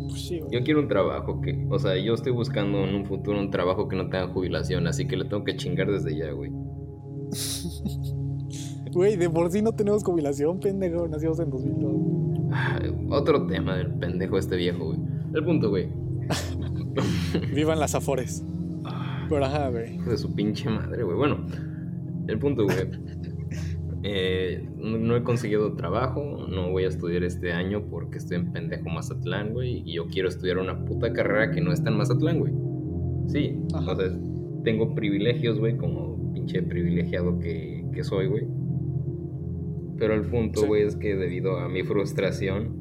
[0.09, 0.41] Pues sí.
[0.51, 3.89] Yo quiero un trabajo que, o sea, yo estoy buscando en un futuro un trabajo
[3.89, 6.51] que no tenga jubilación, así que le tengo que chingar desde ya, güey.
[8.93, 11.07] Güey, de por sí no tenemos jubilación, pendejo.
[11.09, 11.95] Nacimos en 2002.
[12.53, 14.99] Ah, otro tema del pendejo este viejo, güey.
[15.35, 15.89] El punto, güey.
[17.55, 18.43] Vivan las afores.
[19.29, 19.99] Pero ajá, güey.
[19.99, 21.17] De su pinche madre, güey.
[21.17, 21.47] Bueno,
[22.27, 22.77] el punto, güey.
[24.05, 28.53] Eh, no, no he conseguido trabajo, no voy a estudiar este año porque estoy en
[28.53, 29.83] pendejo Mazatlán, güey.
[29.85, 32.53] Y yo quiero estudiar una puta carrera que no está en Mazatlán, güey.
[33.27, 33.97] Sí, Ajá.
[33.97, 34.19] sea,
[34.65, 38.47] tengo privilegios, güey, como pinche privilegiado que, que soy, güey.
[39.99, 40.67] Pero el punto, Sí.
[40.67, 42.77] güey, es que debido a mi frustración,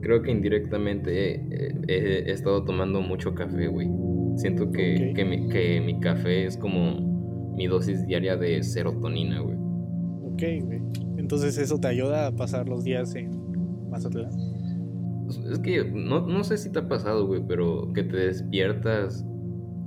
[0.00, 1.94] creo que indirectamente eh, he,
[2.28, 3.88] he estado tomando mucho café, güey.
[4.36, 5.16] Siento que, Ok.
[5.16, 9.56] que, mi, que mi café es como mi dosis diaria de serotonina, güey.
[10.22, 10.80] Ok, güey.
[11.16, 13.30] Entonces eso te ayuda a pasar los días en
[13.90, 14.30] Mazatlán.
[15.50, 19.24] Es que no, no sé si te ha pasado, güey, pero que te despiertas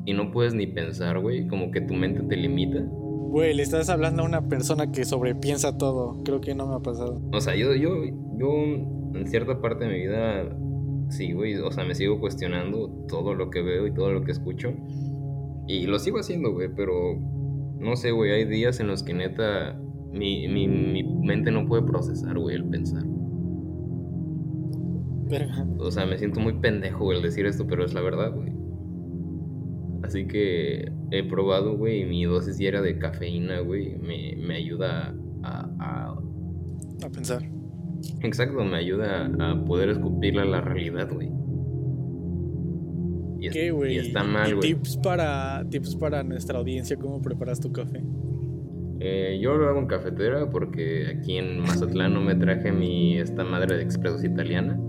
[0.08, 2.80] y no puedes ni pensar, güey, como que tu mente te limita.
[2.80, 6.24] Güey, le estás hablando a una persona que sobrepiensa todo.
[6.24, 7.22] Creo que no me ha pasado.
[7.34, 7.90] O sea, yo, yo,
[8.38, 10.58] yo en cierta parte de mi vida,
[11.10, 14.32] sí, güey, o sea, me sigo cuestionando todo lo que veo y todo lo que
[14.32, 14.74] escucho.
[15.68, 17.20] Y lo sigo haciendo, güey, pero
[17.78, 19.78] no sé, güey, hay días en los que neta
[20.14, 23.04] mi, mi, mi mente no puede procesar, güey, el pensar.
[25.30, 25.68] Verga.
[25.80, 28.57] O sea, me siento muy pendejo, el decir esto, pero es la verdad, güey.
[30.08, 35.14] Así que he probado, güey, y mi dosis diaria de cafeína, güey, me, me ayuda
[35.44, 36.20] a, a-
[37.06, 37.44] A pensar.
[38.22, 41.30] Exacto, me ayuda a poder escupirle a la realidad, güey.
[43.40, 43.98] Y, ¿Qué, y güey?
[43.98, 44.74] está ¿Y mal, güey.
[44.74, 48.02] Tips para, tips para nuestra audiencia, ¿cómo preparas tu café?
[49.00, 53.44] Eh, yo lo hago en cafetera porque aquí en Mazatlán no me traje mi esta
[53.44, 54.80] madre de expresos italiana.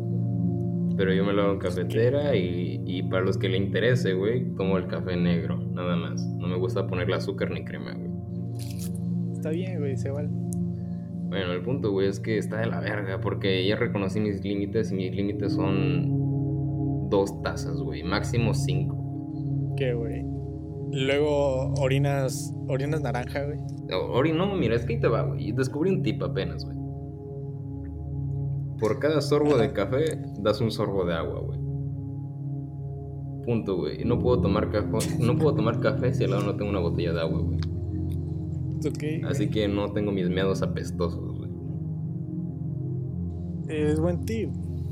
[0.98, 4.52] Pero yo me lo hago en cafetera y, y para los que le interese, güey,
[4.56, 6.20] tomo el café negro, nada más.
[6.38, 8.10] No me gusta ponerle azúcar ni crema, güey.
[9.32, 10.28] Está bien, güey, se vale.
[11.28, 14.90] Bueno, el punto, güey, es que está de la verga porque ya reconocí mis límites
[14.90, 19.74] y mis límites son dos tazas, güey, máximo cinco.
[19.76, 20.24] ¿Qué, güey?
[20.90, 23.58] Luego orinas, orinas naranja, güey.
[23.92, 25.52] Ori, no, mira, es que ahí te va, güey.
[25.52, 26.77] Descubrí un tip apenas, güey.
[28.78, 31.58] Por cada sorbo de café, das un sorbo de agua, güey.
[33.44, 34.04] Punto, güey.
[34.04, 34.88] No puedo tomar café,
[35.20, 37.58] no puedo tomar café si al lado no tengo una botella de agua, güey.
[38.86, 39.24] Ok.
[39.26, 41.50] Así que no tengo mis meados apestosos, güey.
[43.68, 44.50] Es buen tip.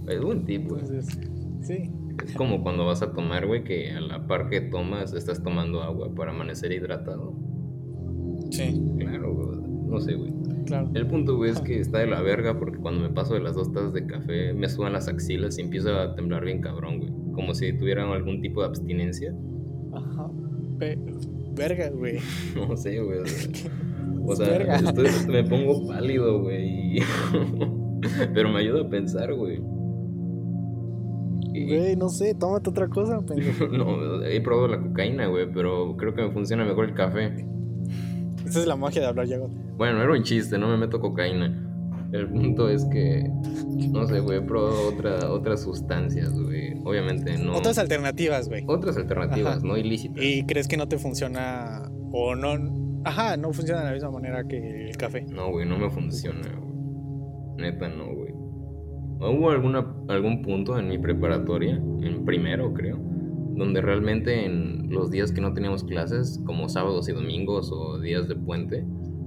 [0.09, 0.81] Es buen tip, güey.
[0.81, 1.19] Entonces,
[1.63, 1.91] sí.
[2.25, 5.83] Es como cuando vas a tomar, güey, que a la par que tomas estás tomando
[5.83, 7.35] agua para amanecer hidratado.
[8.51, 9.59] Sí, Claro, güey.
[9.87, 10.33] No sé, güey.
[10.67, 10.91] Claro.
[10.95, 13.55] El punto, güey, es que está de la verga porque cuando me paso de las
[13.55, 17.11] dos tazas de café me sudan las axilas y empiezo a temblar bien cabrón, güey.
[17.33, 19.35] Como si tuvieran algún tipo de abstinencia.
[19.95, 20.29] Ajá.
[20.79, 20.99] Pe-
[21.55, 22.19] verga, güey.
[22.69, 23.19] No sé, güey.
[24.27, 24.77] o sea, Verga.
[24.77, 26.99] estoy- me pongo pálido, güey.
[28.35, 29.59] Pero me ayuda a pensar, güey.
[31.59, 33.67] Güey, no sé, tómate otra cosa, pendejo.
[33.69, 37.47] No, he probado la cocaína, güey, pero creo que me funciona mejor el café.
[38.47, 39.39] Esa es la magia de hablar ya.
[39.39, 39.51] güey.
[39.77, 41.63] Bueno, era un chiste, no me meto cocaína.
[42.13, 43.29] El punto es que,
[43.91, 46.75] no sé, güey, he probado otra, otras sustancias, güey.
[46.85, 47.57] Obviamente no.
[47.57, 48.65] Otras alternativas, güey.
[48.69, 49.67] Otras alternativas, Ajá.
[49.67, 50.23] no ilícitas.
[50.23, 51.83] ¿Y crees que no te funciona
[52.13, 53.01] o no?
[53.05, 55.23] Ajá, no funciona de la misma manera que el café.
[55.29, 56.77] No, güey, no me funciona, güey.
[57.73, 58.33] Neta, no, güey.
[59.19, 62.99] Hubo alguna, algún punto en mi preparatoria, en primero, creo,
[63.57, 68.29] donde realmente en los días que no teníamos clases, como sábados y domingos o días
[68.29, 68.85] de puente,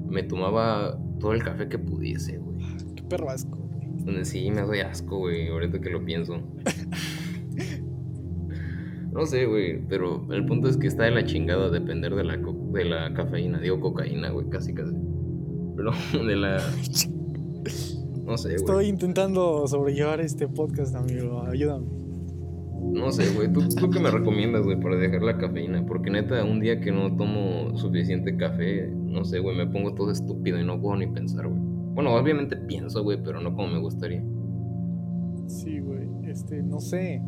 [0.07, 2.59] me tomaba todo el café que pudiese, güey.
[2.95, 3.57] Qué perro asco.
[3.57, 4.25] güey.
[4.25, 6.41] Sí, me doy asco, güey, ahorita que lo pienso.
[9.11, 12.37] No sé, güey, pero el punto es que está de la chingada depender de la,
[12.37, 13.59] de la cafeína.
[13.59, 14.95] Digo cocaína, güey, casi casi.
[15.75, 15.91] Pero
[16.25, 16.57] de la...
[18.23, 18.55] No sé, güey.
[18.57, 21.41] Estoy intentando sobrellevar este podcast, amigo.
[21.47, 21.87] Ayúdame.
[22.81, 23.51] No sé, güey.
[23.51, 25.85] ¿Tú, ¿Tú qué me recomiendas, güey, para dejar la cafeína?
[25.85, 30.11] Porque neta, un día que no tomo suficiente café, no sé, güey, me pongo todo
[30.11, 31.59] estúpido y no puedo ni pensar, güey.
[31.93, 34.23] Bueno, obviamente pienso, güey, pero no como me gustaría.
[35.47, 36.07] Sí, güey.
[36.29, 37.21] Este, no sé.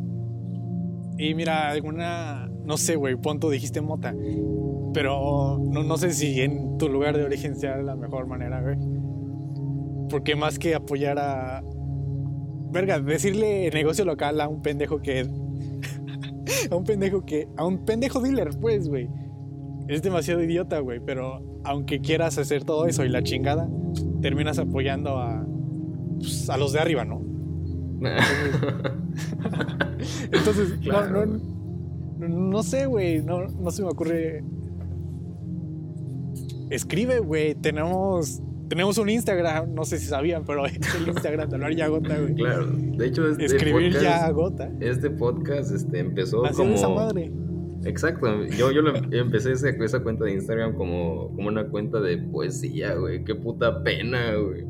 [1.18, 2.50] Y mira, alguna.
[2.64, 4.14] No sé, güey, punto dijiste mota.
[4.94, 8.76] Pero no, no sé si en tu lugar de origen sea la mejor manera, güey.
[10.08, 11.62] Porque más que apoyar a.
[12.72, 15.20] Verga, decirle negocio local a un pendejo que.
[16.70, 17.46] a un pendejo que.
[17.56, 19.10] A un pendejo dealer, pues, güey.
[19.88, 21.00] Es demasiado idiota, güey.
[21.04, 23.68] Pero aunque quieras hacer todo eso y la chingada,
[24.22, 25.46] terminas apoyando a.
[26.18, 27.20] Pues, a los de arriba, ¿no?
[30.32, 31.26] Entonces, no, no,
[32.26, 33.22] no, sé, güey.
[33.22, 34.42] No, no se me ocurre.
[36.70, 37.54] Escribe, güey.
[37.54, 38.40] Tenemos
[38.72, 42.18] tenemos un Instagram, no sé si sabían, pero es el Instagram de hablar ya gota,
[42.18, 42.34] güey.
[42.34, 44.72] Claro, de hecho, este escribir ya gota.
[44.80, 46.74] Este podcast este, empezó Nació como.
[46.76, 47.30] esa madre.
[47.84, 52.16] Exacto, yo, yo lo- empecé esa, esa cuenta de Instagram como, como una cuenta de
[52.16, 53.22] poesía, güey.
[53.24, 54.64] Qué puta pena, güey.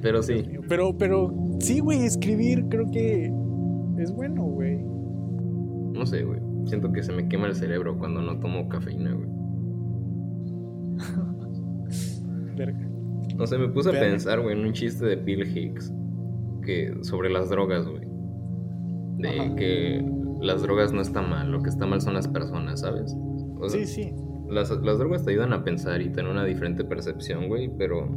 [0.00, 3.32] Pero sí, Pero, pero, sí, güey, escribir creo que
[3.98, 4.78] es bueno, güey.
[4.78, 6.38] no sé, güey.
[6.66, 9.28] Siento que se me quema el cerebro cuando no tomo cafeína, güey.
[12.64, 12.88] Verga.
[13.36, 15.92] No sé, me puse a pensar, güey, en un chiste de Bill Hicks
[16.62, 18.02] que, sobre las drogas, güey.
[19.18, 19.54] De Ajá.
[19.56, 20.04] que
[20.40, 23.14] las drogas no están mal, lo que está mal son las personas, ¿sabes?
[23.60, 24.14] O sea, Sí, sí.
[24.48, 28.08] Las, las drogas te ayudan a pensar y tener una diferente percepción, güey, pero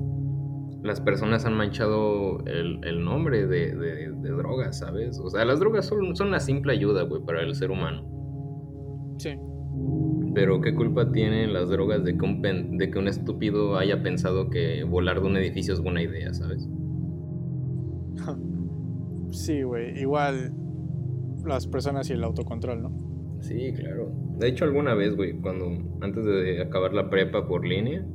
[0.81, 5.19] las personas han manchado el, el nombre de, de- de drogas, ¿sabes?
[5.23, 8.03] O sea, las drogas son, son una simple ayuda, güey, para el ser humano.
[9.19, 9.29] Sí.
[10.33, 14.01] Pero ¿qué culpa tienen las drogas de que un, pen- de que un estúpido haya
[14.01, 16.67] pensado que volar de un edificio es buena idea, ¿sabes?
[19.31, 19.99] Sí, güey.
[19.99, 20.53] Igual
[21.43, 23.37] las personas y el autocontrol, ¿no?
[23.41, 24.11] Sí, claro.
[24.37, 28.05] De hecho, alguna vez, güey, cuando antes de acabar la prepa por línea,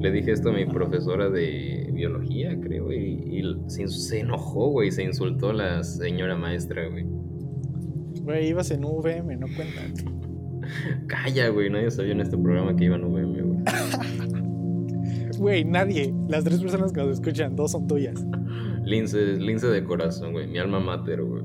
[0.00, 4.92] le dije esto a mi profesora de biología, creo, y, y se, se enojó, güey,
[4.92, 7.04] se insultó la señora maestra, güey.
[8.22, 9.82] Güey, ibas en UVM, no cuenta.
[11.06, 13.64] Calla, güey, nadie sabía en este programa que iba a UVM, güey.
[15.38, 16.14] Güey, nadie.
[16.28, 18.24] Las tres personas que nos escuchan, dos son tuyas.
[18.84, 21.42] Lince, lince de corazón, güey, mi alma mater, güey.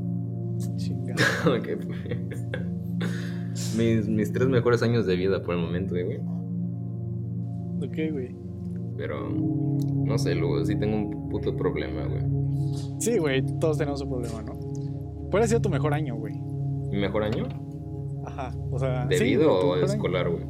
[0.78, 1.62] Chingada.
[1.62, 2.28] ¿Qué fue?
[3.78, 6.20] mis, mis tres mejores años de vida por el momento, eh, güey.
[7.86, 8.36] Ok, güey.
[8.96, 12.22] Pero, no sé, luego sí tengo un puto problema, güey.
[13.00, 14.54] Sí, güey, todos tenemos un problema, ¿no?
[15.32, 16.36] ¿Cuál ha sido tu mejor año, güey?
[16.92, 17.48] ¿Mi mejor año?
[18.26, 19.06] Ajá, o sea.
[19.06, 20.44] ¿De vida o escolar, güey?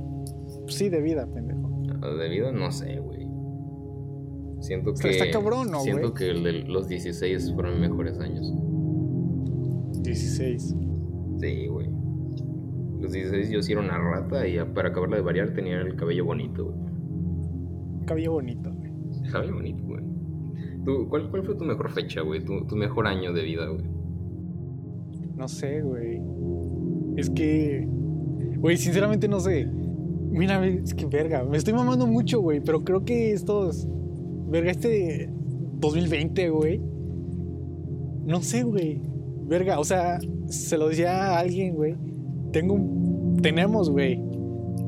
[0.68, 1.70] Sí, de vida, pendejo.
[2.18, 3.28] De vida, no sé, güey.
[4.62, 5.10] Siento que.
[5.10, 8.54] está cabrón, ¿no, Siento que el de los 16 fueron mis mejores años.
[10.04, 10.76] 16.
[11.40, 11.90] Sí, güey.
[13.00, 16.26] Los 16 yo sí era una rata y para acabarla de variar tenía el cabello
[16.26, 18.06] bonito, güey.
[18.06, 18.92] Cabello bonito, güey.
[19.32, 20.04] Cabello bonito, güey.
[20.86, 22.44] ¿Tú, cuál, ¿Cuál fue tu mejor fecha, güey?
[22.44, 23.86] Tu, tu mejor año de vida, güey.
[25.36, 26.22] No sé, güey.
[27.18, 27.88] Es que.
[28.58, 29.68] Güey, sinceramente no sé.
[30.32, 31.44] Mira, es que verga.
[31.44, 32.60] Me estoy mamando mucho, güey.
[32.62, 33.88] Pero creo que estos.
[34.50, 35.30] Verga, este
[35.80, 36.80] 2020, güey.
[38.26, 39.02] No sé, güey.
[39.48, 41.96] Verga, o sea, se lo decía a alguien, güey.
[42.52, 43.38] Tengo un.
[43.42, 44.20] Tenemos, güey.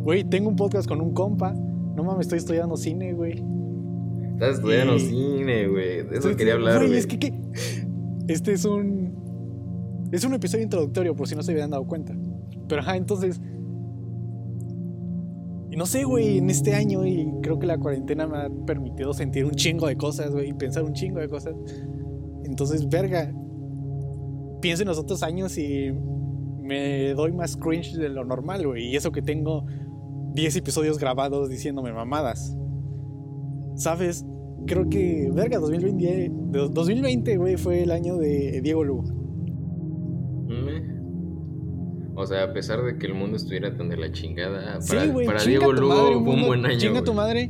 [0.04, 1.54] Güey, tengo un podcast con un compa.
[1.54, 3.44] No mames, estoy estudiando cine, güey.
[4.34, 5.96] Estás estudiando Y- cine, güey.
[5.98, 7.00] De eso Estoy- quería hablar, Güey, güey.
[7.00, 7.34] es que, ¿qué?
[8.28, 9.03] Este es un.
[10.14, 12.16] Es un episodio introductorio, por si no se habían dado cuenta.
[12.68, 13.42] Pero ajá, entonces.
[15.72, 19.12] Y no sé, güey, en este año, y creo que la cuarentena me ha permitido
[19.14, 21.56] sentir un chingo de cosas, güey, y pensar un chingo de cosas.
[22.46, 23.34] Entonces, verga.
[24.62, 25.92] Pienso en los otros años y
[26.62, 28.90] me doy más cringe de lo normal, güey.
[28.90, 29.66] Y eso que tengo
[30.36, 32.56] 10 episodios grabados diciéndome mamadas.
[33.76, 34.24] ¿Sabes?
[34.68, 39.23] Creo que, verga, 2020, de- 2020, güey, fue el año de Diego Lugo.
[42.16, 45.14] O sea, a pesar de que el mundo estuviera tan de la chingada, Sí, para,
[45.26, 46.78] para chinga Diego Lugo madre, fue un buen año.
[46.80, 47.50] Chinga tu madre.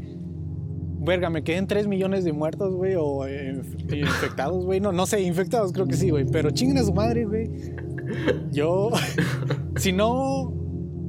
[1.06, 4.80] Verga, me quedé en 3 millones de muertos, güey, o eh, inf- infectados, güey.
[4.80, 6.26] No, no sé, infectados creo que sí, güey.
[6.32, 7.49] Pero chinguen a su madre, güey.
[8.54, 8.89] Yo,
[9.76, 10.54] si no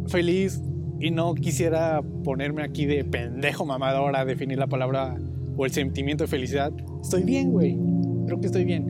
[0.08, 0.60] feliz
[0.98, 5.16] y no quisiera ponerme aquí de pendejo mamador a definir la palabra
[5.56, 7.78] o el sentimiento de felicidad, estoy bien, güey.
[8.26, 8.86] Creo que estoy bien.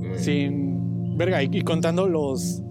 [0.00, 0.14] Mm.
[0.18, 1.16] Sin.
[1.16, 2.62] Verga, y, y contando los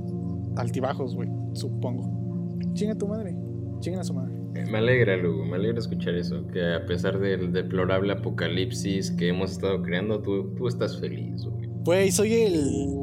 [0.56, 2.58] altibajos, güey, supongo.
[2.74, 3.36] Chinga tu madre.
[3.80, 4.34] Chinga a su madre.
[4.70, 6.46] Me alegra, Lugo, me alegra escuchar eso.
[6.48, 11.70] Que a pesar del deplorable apocalipsis que hemos estado creando, tú, tú estás feliz, güey.
[11.86, 12.60] Güey, soy el,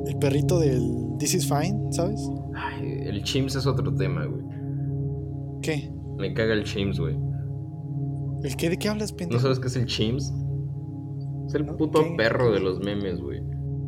[0.07, 0.83] el perrito del
[1.19, 2.21] This is Fine, ¿sabes?
[2.55, 4.45] Ay, el Chimps es otro tema, güey.
[5.63, 5.91] ¿Qué?
[6.19, 7.17] Me caga el Chimps, güey.
[8.43, 8.69] ¿El qué?
[8.69, 9.41] ¿De qué hablas, ¿No pendejo?
[9.41, 10.33] sabes qué es el Chimps?
[11.49, 13.41] Es el No, puto perro de los memes, güey.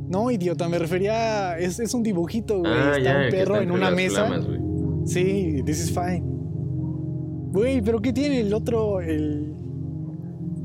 [0.09, 1.59] No, idiota, me refería a...
[1.59, 2.73] Es, es un dibujito, güey.
[2.73, 4.41] Ah, está ya, un perro está en una mesa.
[5.05, 6.23] Sí, This is Fine.
[7.53, 9.01] Güey, pero ¿qué tiene el otro?
[9.01, 9.55] El,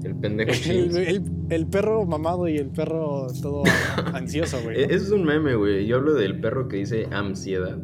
[0.04, 0.96] El pendejo el, Chimps.
[0.96, 3.64] el- el perro mamado y el perro todo
[4.14, 4.82] ansioso, güey.
[4.84, 4.94] E- ¿no?
[4.96, 5.86] Eso es un meme, güey.
[5.88, 7.78] Yo hablo del perro que dice ansiedad.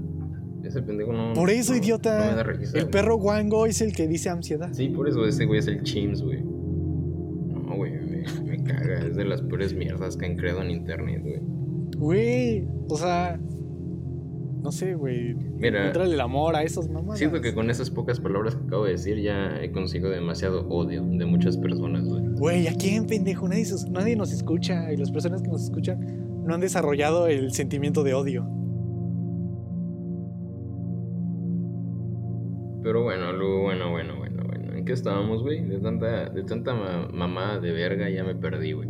[0.64, 1.34] Ese pendejo no.
[1.34, 2.36] Por eso, no- no me idiota.
[2.36, 4.70] da el perro Wango es el que dice ansiedad.
[4.74, 6.42] Sí, por eso ese güey es el Chimps, güey.
[9.20, 11.42] De las peores mierdas que han creado en internet, güey.
[11.98, 13.40] Güey, o sea,
[14.62, 15.36] no sé, güey.
[15.36, 15.88] Mira.
[15.88, 17.18] Entrale el amor a esos mamás.
[17.18, 21.04] Siento que con esas pocas palabras que acabo de decir ya he conseguido demasiado odio
[21.04, 22.24] de muchas personas, güey.
[22.38, 23.48] Güey, ¿a quién, pendejo?
[23.48, 26.00] Nadie nos escucha y las personas que nos escuchan
[26.46, 28.50] no han desarrollado el sentimiento de odio.
[34.90, 34.90] Bueno, bueno.
[34.90, 35.64] ¿En qué estábamos, güey?
[35.66, 38.88] De tanta, de tanta ma- mamada de verga ya me perdí, güey.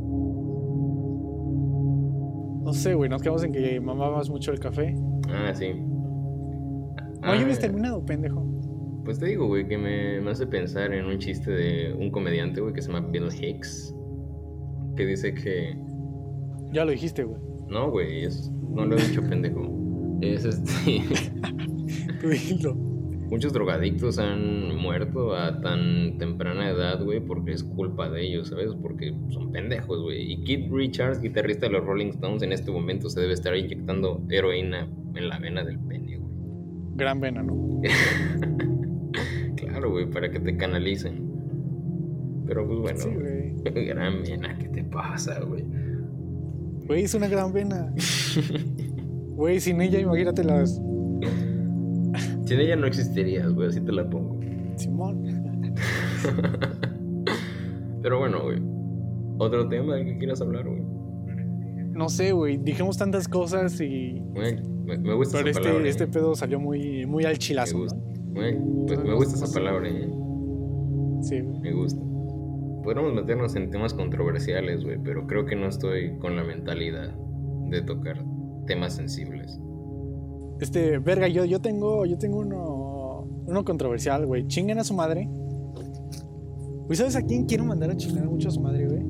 [2.64, 4.96] No sé, güey, nos quedamos en que mamabas mucho el café.
[5.30, 5.74] Ah, sí.
[5.74, 6.00] No,
[7.22, 8.46] Ah, ya habías terminado, pendejo.
[9.04, 12.62] Pues te digo, güey, que me, me hace pensar en un chiste de un comediante,
[12.62, 13.94] güey, que se llama Bill Hicks.
[14.96, 15.78] Que dice que...
[16.72, 17.42] Ya lo dijiste, güey.
[17.68, 19.62] No, güey, es- no lo he dicho, pendejo.
[20.22, 21.02] Es este...
[22.22, 22.76] Tú dilo.
[23.30, 28.72] Muchos drogadictos han muerto a tan temprana edad, güey, porque es culpa de ellos, ¿sabes?
[28.82, 30.32] Porque son pendejos, güey.
[30.34, 34.24] Y Keith Richards, guitarrista de los Rolling Stones, en este momento se debe estar inyectando
[34.30, 36.34] heroína en la vena del pene, güey.
[36.96, 37.82] Gran vena, ¿no?
[39.56, 41.30] Claro, güey, para que te canalicen.
[42.48, 43.86] Pero pues bueno, Sí, güey.
[43.88, 45.64] gran vena, ¿qué te pasa, güey?
[46.88, 47.94] Güey, es una gran vena.
[49.40, 50.82] Güey, sin ella, imagínate las.
[52.50, 54.40] Sin ella no existirías, güey, así te la pongo.
[54.76, 55.24] Simón.
[58.02, 58.60] Pero bueno, güey.
[59.38, 60.82] Otro tema del que quieras hablar, güey.
[61.94, 62.58] No sé, güey.
[62.58, 64.20] Dijimos tantas cosas y.
[64.34, 65.90] Güey, me, me gusta Pero esa este, palabra.
[65.90, 66.08] este eh.
[66.08, 68.00] pedo salió muy, muy al Me chilazo, gusta.
[68.00, 68.34] ¿no?
[68.34, 68.58] Güey,
[68.88, 70.10] pues me gusta esa palabra, eh.
[71.22, 71.44] Sí.
[71.44, 72.02] Me gusta.
[72.84, 77.16] Podríamos meternos en temas controversiales, güey, pero creo que no estoy con la mentalidad
[77.70, 78.26] de tocar
[78.66, 79.60] temas sensibles.
[80.60, 84.48] Este, verga, yo, yo tengo, yo tengo uno, uno controversial, güey.
[84.48, 85.30] Chinguen a su madre.
[86.86, 89.04] Güey, ¿sabes a quién quiero mandar a chingar mucho a su madre, güey?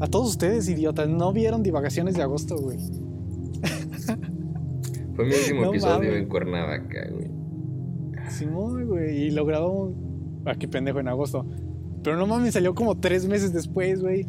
[0.00, 1.08] A todos ustedes, idiotas.
[1.08, 2.78] No vieron divagaciones de agosto, güey.
[5.14, 6.22] Fue mi último No episodio mames.
[6.22, 7.30] en Cuernavaca, güey.
[8.28, 9.26] Simón, güey.
[9.26, 9.90] Y lo grabamos
[10.46, 11.46] aquí, pendejo, en agosto.
[12.02, 14.26] Pero no mames, salió como tres meses después, güey.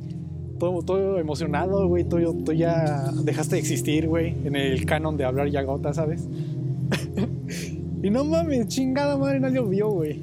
[0.60, 2.04] Todo, todo emocionado, güey.
[2.04, 4.36] Tú, tú ya dejaste de existir, güey.
[4.46, 6.28] En el canon de hablar ya gota, ¿sabes?
[8.04, 10.22] y no mames, chingada madre, nadie lo vio, güey.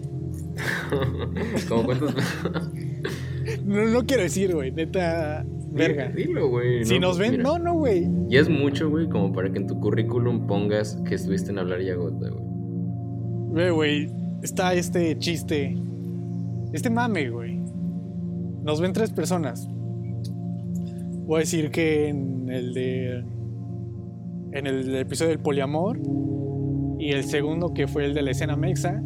[1.68, 2.14] Como cuántas
[3.64, 4.70] No, no quiero decir, güey.
[4.70, 6.08] Neta, verga.
[6.08, 6.84] Dilo, güey.
[6.84, 7.50] Si no, nos pues, ven, mira.
[7.50, 8.08] no, no, güey.
[8.28, 11.80] Y es mucho, güey, como para que en tu currículum pongas que estuviste en hablar
[11.80, 12.44] ya gota, güey.
[13.52, 14.10] Ve, güey.
[14.42, 15.76] Está este chiste.
[16.72, 17.58] Este mame, güey.
[18.62, 19.68] Nos ven tres personas.
[21.26, 23.24] Voy a decir que en el de.
[24.52, 25.98] En el episodio del poliamor.
[26.98, 29.02] Y el segundo, que fue el de la escena mexa.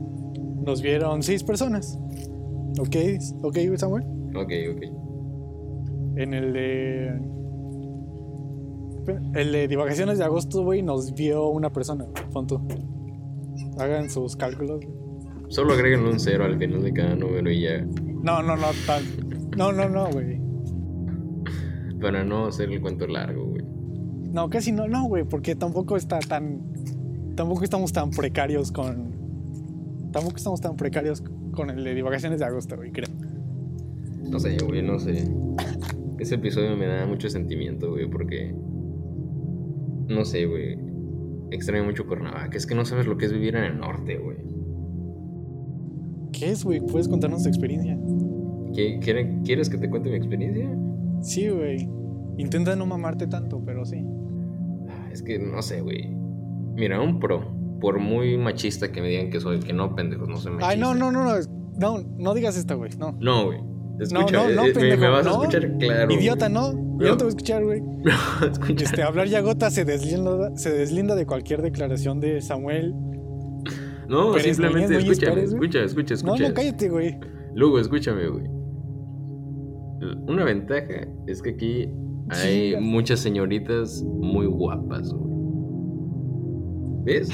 [0.64, 1.98] Nos vieron seis personas.
[2.79, 2.96] ¿Ok?
[3.42, 4.05] ¿Ok, Samuel?
[4.35, 4.83] Ok, ok.
[6.16, 7.35] En el de.
[9.35, 12.07] El de divagaciones de agosto, güey, nos vio una persona.
[12.33, 12.61] Pon tú.
[13.79, 14.81] Hagan sus cálculos.
[15.48, 17.85] Solo agreguen un cero al final de cada número y ya.
[18.22, 19.03] No, no, no, tan.
[19.57, 20.43] No, no, no, güey.
[22.05, 23.64] Para no hacer el cuento largo, güey.
[24.33, 26.61] No, casi no, no, güey, porque tampoco está tan.
[27.35, 29.12] Tampoco estamos tan precarios con.
[30.12, 33.09] Tampoco estamos tan precarios con el de divagaciones de agosto, güey, creo.
[34.29, 35.29] No sé, güey, no sé.
[36.19, 38.55] Ese episodio me da mucho sentimiento, güey, porque.
[40.09, 40.79] No sé, güey.
[41.51, 42.57] Extraño mucho Cuernavaca.
[42.57, 44.37] Es que no sabes lo que es vivir en el norte, güey.
[46.33, 46.81] ¿Qué es, güey?
[46.81, 47.99] ¿Puedes contarnos tu experiencia?
[48.74, 50.68] ¿Qué- quiere- ¿Quieres que te cuente mi experiencia?
[51.22, 51.89] Sí, güey.
[52.39, 54.05] Intenta no mamarte tanto, pero sí.
[55.12, 56.09] Es que no sé, güey.
[56.74, 57.55] Mira, un pro.
[57.80, 60.70] Por muy machista que me digan que soy, que no, pendejos, no soy machista.
[60.70, 61.32] Ay, no, no, no, no.
[61.78, 62.91] No, no digas esto, güey.
[62.99, 63.16] No.
[63.20, 63.61] No, güey.
[63.62, 65.01] No, Escucha, no, no, eh, me- pendejo.
[65.03, 65.43] me, vas a no.
[65.43, 66.12] escuchar claro.
[66.12, 66.72] Idiota, no.
[66.72, 67.09] Yo No.
[67.11, 67.80] no te voy a escuchar, güey.
[68.41, 68.85] No, escucha.
[68.85, 72.93] Este, hablar ya gota se deslinda, se deslinda de cualquier declaración de Samuel.
[74.09, 75.64] No, Pérez simplemente Núñez, escúchame, Pérez, güey.
[75.68, 76.49] escucha, escucha, No, escucha.
[76.49, 77.18] no, cállate, güey.
[77.55, 78.45] Luego, escúchame, güey.
[80.28, 81.89] Una ventaja es que aquí
[82.29, 85.35] hay muchas señoritas muy guapas, güey.
[87.05, 87.29] ¿Ves?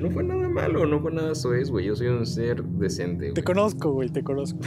[0.00, 1.86] No fue nada malo, no fue nada soez, güey.
[1.86, 3.44] Yo soy un ser decente, Te güey.
[3.44, 4.60] conozco, güey, te conozco.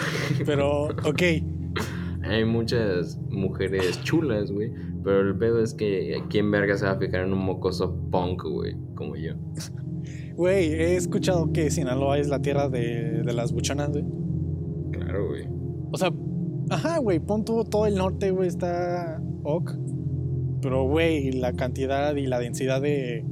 [0.46, 1.22] Pero, ok.
[2.24, 4.72] Hay muchas mujeres chulas, güey.
[5.04, 8.44] Pero el pedo es que quién verga se va a fijar en un mocoso punk,
[8.44, 9.34] güey, como yo.
[10.36, 14.04] Güey, he escuchado que Sinaloa es la tierra de, de las buchonas, güey.
[14.92, 15.48] Claro, güey.
[15.92, 16.12] O sea,
[16.72, 19.72] ajá, güey, pon tú todo el norte, güey, está ok.
[20.62, 23.26] Pero, güey, la cantidad y la densidad de,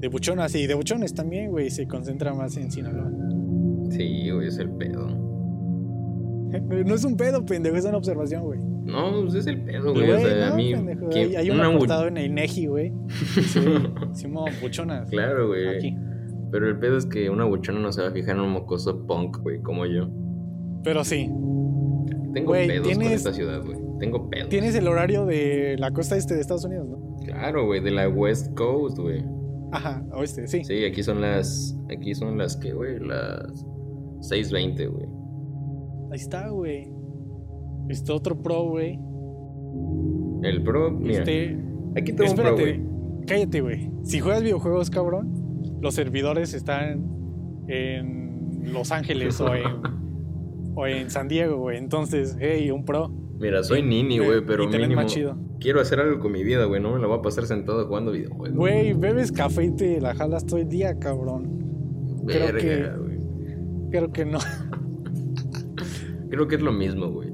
[0.00, 3.10] de buchonas y de buchones también, güey, se concentra más en Sinaloa.
[3.90, 5.08] Sí, güey, es el pedo.
[6.86, 8.60] No es un pedo, pendejo, es una observación, güey.
[8.84, 10.08] No, pues es el pedo, güey.
[10.08, 10.72] O sea, a mí.
[10.72, 12.92] pendejo, ¿quién- hay, un apartado en el Neji, güey.
[13.08, 13.60] Sí,
[14.12, 15.10] Simón, buchonas.
[15.10, 15.96] Claro, güey.
[16.52, 19.04] Pero el pedo es que una buchona no se va a fijar en un mocoso
[19.04, 20.08] punk, güey, como yo.
[20.84, 21.28] Pero sí,
[22.34, 23.78] Tengo pedos con tienes- esta ciudad, güey.
[24.00, 24.48] Tengo pedos.
[24.48, 27.16] tienes el horario de la costa este de Estados Unidos, ¿no?
[27.24, 29.24] Claro, güey, de la West Coast, güey.
[29.72, 30.62] Ajá, oeste, sí.
[30.64, 31.76] Sí, aquí son las.
[31.90, 33.64] Aquí son las que, güey, las
[34.20, 35.06] 6:20, güey.
[36.12, 36.90] Ahí está, güey.
[37.88, 38.98] Este otro pro, güey.
[40.42, 41.20] El pro, mira.
[41.20, 41.58] Este.
[41.96, 43.24] aquí tengo un pro, Espérate, güey.
[43.26, 43.90] cállate, güey.
[44.02, 45.32] Si juegas videojuegos, cabrón,
[45.80, 47.04] los servidores están
[47.68, 49.64] en Los Ángeles o en,
[50.74, 51.78] o en San Diego, güey.
[51.78, 53.08] Entonces, hey, un pro.
[53.38, 54.94] Mira, soy nini, Ve- güey, pero mínimo.
[55.02, 55.36] más chido.
[55.60, 56.80] Quiero hacer algo con mi vida, güey.
[56.80, 58.56] No me la voy a pasar sentado jugando videojuegos.
[58.56, 62.22] Güey, bebes café y te la jalas todo el día, cabrón.
[62.26, 63.14] creo Verga, que- güey.
[63.90, 64.38] Creo que no.
[66.30, 67.32] Creo que es lo mismo, güey.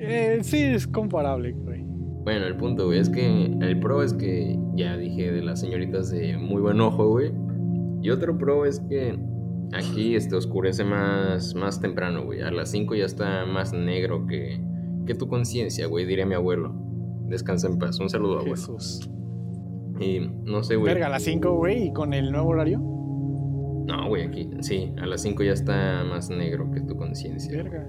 [0.00, 1.82] Eh, sí, es comparable, güey.
[2.24, 6.10] Bueno, el punto, güey, es que el pro es que ya dije de las señoritas
[6.10, 7.32] de muy buen ojo, güey.
[8.00, 9.18] Y otro pro es que
[9.72, 12.40] aquí este oscurece más, más temprano, güey.
[12.42, 14.60] A las 5 ya está más negro que,
[15.06, 16.74] que tu conciencia, güey, diría mi abuelo.
[17.26, 17.98] Descansa en paz.
[18.00, 18.54] Un saludo, abuelo.
[18.56, 19.08] Jesús.
[20.00, 20.92] Y no sé, güey.
[20.92, 22.78] Verga, a las 5, güey, y con el nuevo horario.
[22.78, 24.48] No, güey, aquí.
[24.60, 27.56] Sí, a las 5 ya está más negro que tu conciencia.
[27.62, 27.86] Verga.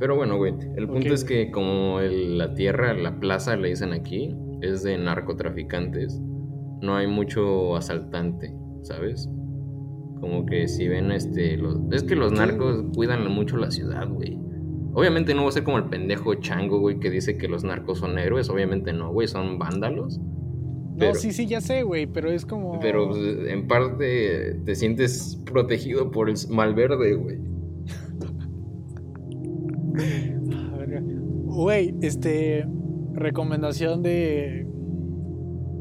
[0.00, 3.92] Pero bueno, güey, el punto es que como el- la tierra, la plaza le dicen
[3.92, 6.20] aquí, es de narcotraficantes,
[6.82, 9.28] no hay mucho asaltante, ¿sabes?
[10.20, 11.56] Como que si ven este...
[11.56, 14.38] Los, es que los narcos cuidan mucho la ciudad, güey.
[14.94, 17.98] Obviamente no voy a ser como el pendejo chango, güey, que dice que los narcos
[17.98, 18.50] son héroes.
[18.50, 20.20] Obviamente no, güey, son vándalos.
[20.98, 22.80] Pero- No, sí, sí, ya sé, güey, pero es como.
[22.80, 27.38] Pero pues, en parte te sientes protegido por el malverde, güey.
[30.52, 30.74] Ah.
[31.44, 32.66] Güey, este.
[33.14, 34.67] Recomendación de.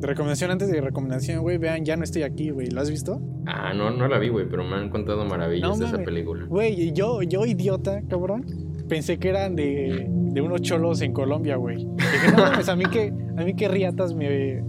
[0.01, 1.57] Recomendación antes de recomendación, güey.
[1.57, 2.69] Vean, ya no estoy aquí, güey.
[2.69, 3.21] ¿Lo has visto?
[3.45, 6.45] Ah, no, no la vi, güey, pero me han contado maravillas No de esa película.
[6.45, 8.45] Güey, yo, yo idiota, cabrón.
[8.87, 11.77] Pensé que eran de, de unos cholos en Colombia, güey.
[11.77, 14.63] Dije, no mames, a mí que, a mí que riatas me.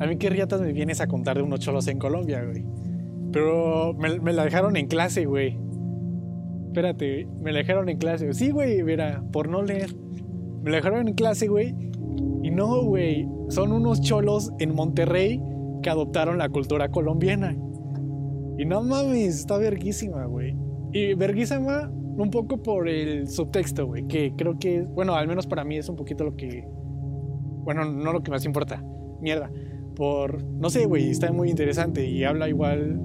[0.00, 2.64] A mí que riatas me vienes a contar de unos cholos en Colombia, güey.
[3.32, 5.58] Pero me, me la dejaron en clase, güey.
[6.66, 8.32] Espérate, me la dejaron en clase.
[8.34, 9.94] Sí, güey, mira, por no leer.
[10.62, 11.74] Me la dejaron en clase, güey.
[12.44, 13.26] Y no, güey.
[13.48, 15.42] Son unos cholos en Monterrey
[15.82, 17.56] que adoptaron la cultura colombiana.
[18.58, 20.54] Y no mames, está verguísima, güey.
[20.92, 24.06] Y verguísima un poco por el subtexto, güey.
[24.06, 26.68] Que creo que, bueno, al menos para mí es un poquito lo que.
[27.64, 28.84] Bueno, no lo que más importa.
[29.22, 29.50] Mierda.
[29.96, 30.44] Por.
[30.44, 32.06] No sé, güey, está muy interesante.
[32.06, 33.00] Y habla igual.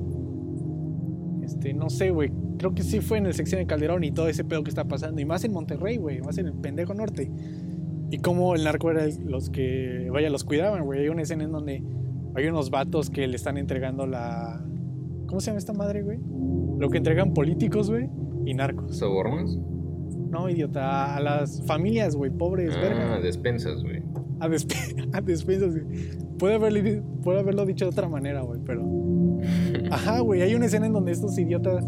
[1.44, 2.30] Este, no sé, güey.
[2.58, 4.84] Creo que sí fue en el sección de Calderón y todo ese pedo que está
[4.84, 5.22] pasando.
[5.22, 6.20] Y más en Monterrey, güey.
[6.20, 7.32] Más en el pendejo norte.
[8.12, 11.02] Y como el narco era el- los que, vaya, los cuidaban, güey.
[11.02, 11.84] Hay una escena en donde
[12.36, 14.64] hay unos vatos que le están entregando la.
[15.28, 16.20] ¿Cómo se llama esta madre, güey?
[16.80, 18.10] Lo que entregan políticos, güey,
[18.46, 18.98] y narcos.
[18.98, 19.58] ¿Sobornos?
[20.30, 23.20] No, idiota, a las familias, güey, pobres, Ah, verga.
[23.20, 24.02] despensas, güey.
[24.40, 25.86] A, despe- a despensas, güey.
[26.38, 28.84] Puede haberlo, puede haberlo dicho de otra manera, güey, pero.
[29.92, 31.86] Ajá, güey, hay una escena en donde estos idiotas.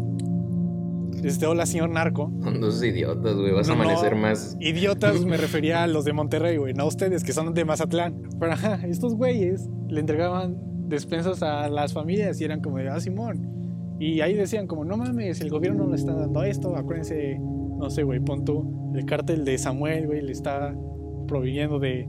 [1.22, 2.32] Este, hola, señor narco.
[2.42, 3.52] Son dos idiotas, güey.
[3.52, 3.84] Vas a No, no.
[3.84, 4.56] amanecer más.
[4.60, 8.20] Idiotas me refería a los de Monterrey, güey, no a ustedes que son de Mazatlán.
[8.40, 10.56] Pero ajá, estos güeyes le entregaban
[10.88, 13.48] despensas a las familias y eran como de, ah, Simón.
[13.98, 18.02] Y ahí decían como, no mames, el gobierno le está dando esto, acuérdense, no sé,
[18.02, 20.74] güey, pon tú, el cártel de Samuel, güey, le está
[21.28, 22.08] proveyendo de,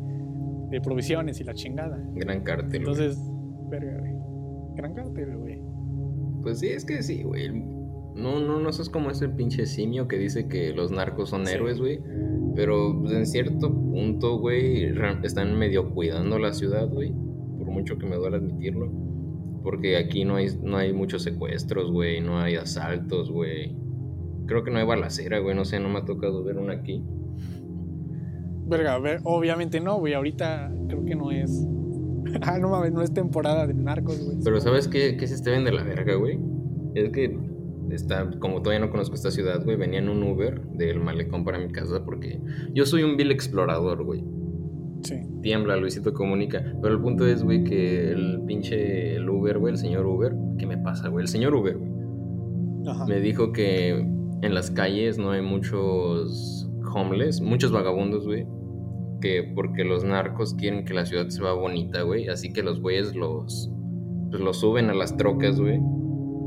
[0.72, 2.04] de provisiones y la chingada.
[2.16, 2.68] Gran cártel.
[2.70, 2.80] güey.
[2.80, 3.18] Entonces,
[3.70, 4.14] verga, güey.
[4.76, 5.62] Gran cártel, güey.
[6.42, 7.64] Pues sí, es que sí, güey.
[8.16, 11.54] No, no, no sos como ese pinche simio que dice que los narcos son Sí.
[11.54, 12.00] héroes, güey.
[12.56, 14.92] Pero pues, en cierto punto, güey,
[15.24, 17.12] están medio cuidando la ciudad, güey.
[17.58, 18.92] Por mucho que me duele admitirlo.
[19.64, 22.22] Porque aquí no hay, no hay muchos secuestros, güey.
[22.22, 23.76] No hay asaltos, güey.
[24.46, 25.56] Creo que no hay balacera, güey.
[25.56, 27.04] No sé, no me ha tocado ver una aquí.
[28.68, 30.14] Verga, ver, obviamente no, güey.
[30.14, 31.66] Ahorita creo que no es.
[32.42, 34.38] ah, no mames, no es temporada de narcos, güey.
[34.44, 36.40] Pero ¿sabes qué, qué se te ven de la verga, güey?
[36.96, 37.38] Es que
[37.92, 41.60] está, como todavía no conozco esta ciudad, güey, venía en un Uber del malecón para
[41.60, 42.40] mi casa porque
[42.74, 44.24] yo soy un vil explorador, güey.
[45.04, 45.16] Sí.
[45.42, 46.64] Tiembla, Luisito comunica.
[46.82, 50.66] Pero el punto es, güey, que el pinche el Uber, güey, el señor Uber, ¿qué
[50.66, 51.24] me pasa, güey?
[51.24, 51.92] El señor Uber, güey,
[52.88, 53.06] Ajá.
[53.06, 58.46] me dijo que en las calles no hay muchos homeless, muchos vagabundos, güey.
[59.22, 62.28] Que porque los narcos quieren que la ciudad se vea bonita, güey.
[62.28, 63.72] Así que los güeyes los,
[64.30, 65.80] pues los suben a las trocas, güey.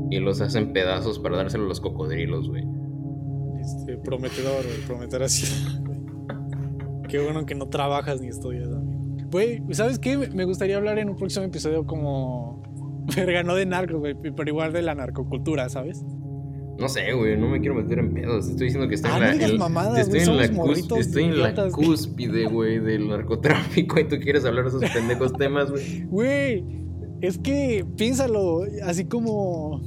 [0.09, 2.63] Y los hacen pedazos para dárselo a los cocodrilos, güey.
[3.59, 4.77] Este, prometedor, güey.
[4.87, 5.45] Prometer así.
[7.09, 8.97] Qué bueno que no trabajas ni estudias, amigo.
[9.31, 10.17] Güey, ¿sabes qué?
[10.17, 12.61] Me gustaría hablar en un próximo episodio como.
[13.15, 16.03] Verga, no de narcos, güey, pero igual de la narcocultura, ¿sabes?
[16.77, 18.47] No sé, güey, no me quiero meter en pedos.
[18.49, 20.99] Estoy diciendo que estoy Ah, en la, no digas el- mamadas, estoy en la, cus-
[20.99, 25.71] estoy en la cúspide, güey, del narcotráfico y tú quieres hablar de esos pendejos temas,
[25.71, 26.03] güey.
[26.03, 26.65] Güey,
[27.21, 29.81] es que piénsalo, así como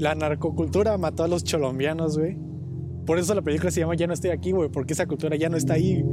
[0.00, 2.36] la narcocultura mató a los colombianos, güey.
[3.06, 5.48] Por eso la película se llama Ya no estoy aquí, güey, porque esa cultura ya
[5.48, 6.04] no está ahí.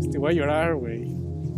[0.00, 1.14] Este, voy a llorar, güey.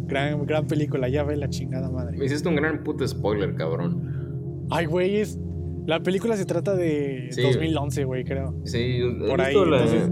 [0.07, 2.25] Gran, gran película, ya ve la chingada Me madre.
[2.25, 4.67] hiciste un gran puto spoiler, cabrón.
[4.71, 5.39] Ay, güey, es...
[5.87, 7.43] La película se trata de Sí.
[7.43, 8.55] 2011, güey, creo.
[8.65, 10.11] Sí, Por ahí, la- entonces-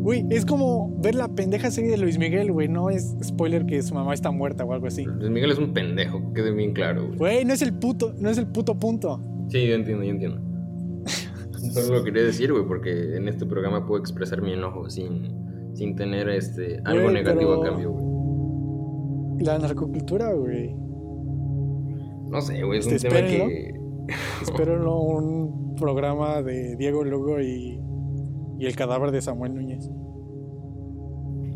[0.00, 2.68] Güey, es como ver la pendeja serie de Luis Miguel, güey.
[2.68, 5.04] No es spoiler que su mamá está muerta o algo así.
[5.04, 7.18] Luis Miguel es un pendejo, que quede bien claro, güey.
[7.18, 9.20] Güey, no es el puto, no es el puto punto.
[9.48, 10.40] Sí, yo entiendo, yo entiendo.
[11.72, 15.96] Solo lo quería decir, güey, porque en este programa puedo expresar mi enojo sin, sin
[15.96, 19.44] tener este algo Güey, negativo a cambio, güey.
[19.44, 20.74] La narcocultura, güey.
[22.30, 23.74] No sé, güey, es un Este, tema que...
[24.42, 27.80] Espero un programa de Diego Lugo y,
[28.58, 29.88] y el cadáver de Samuel Núñez.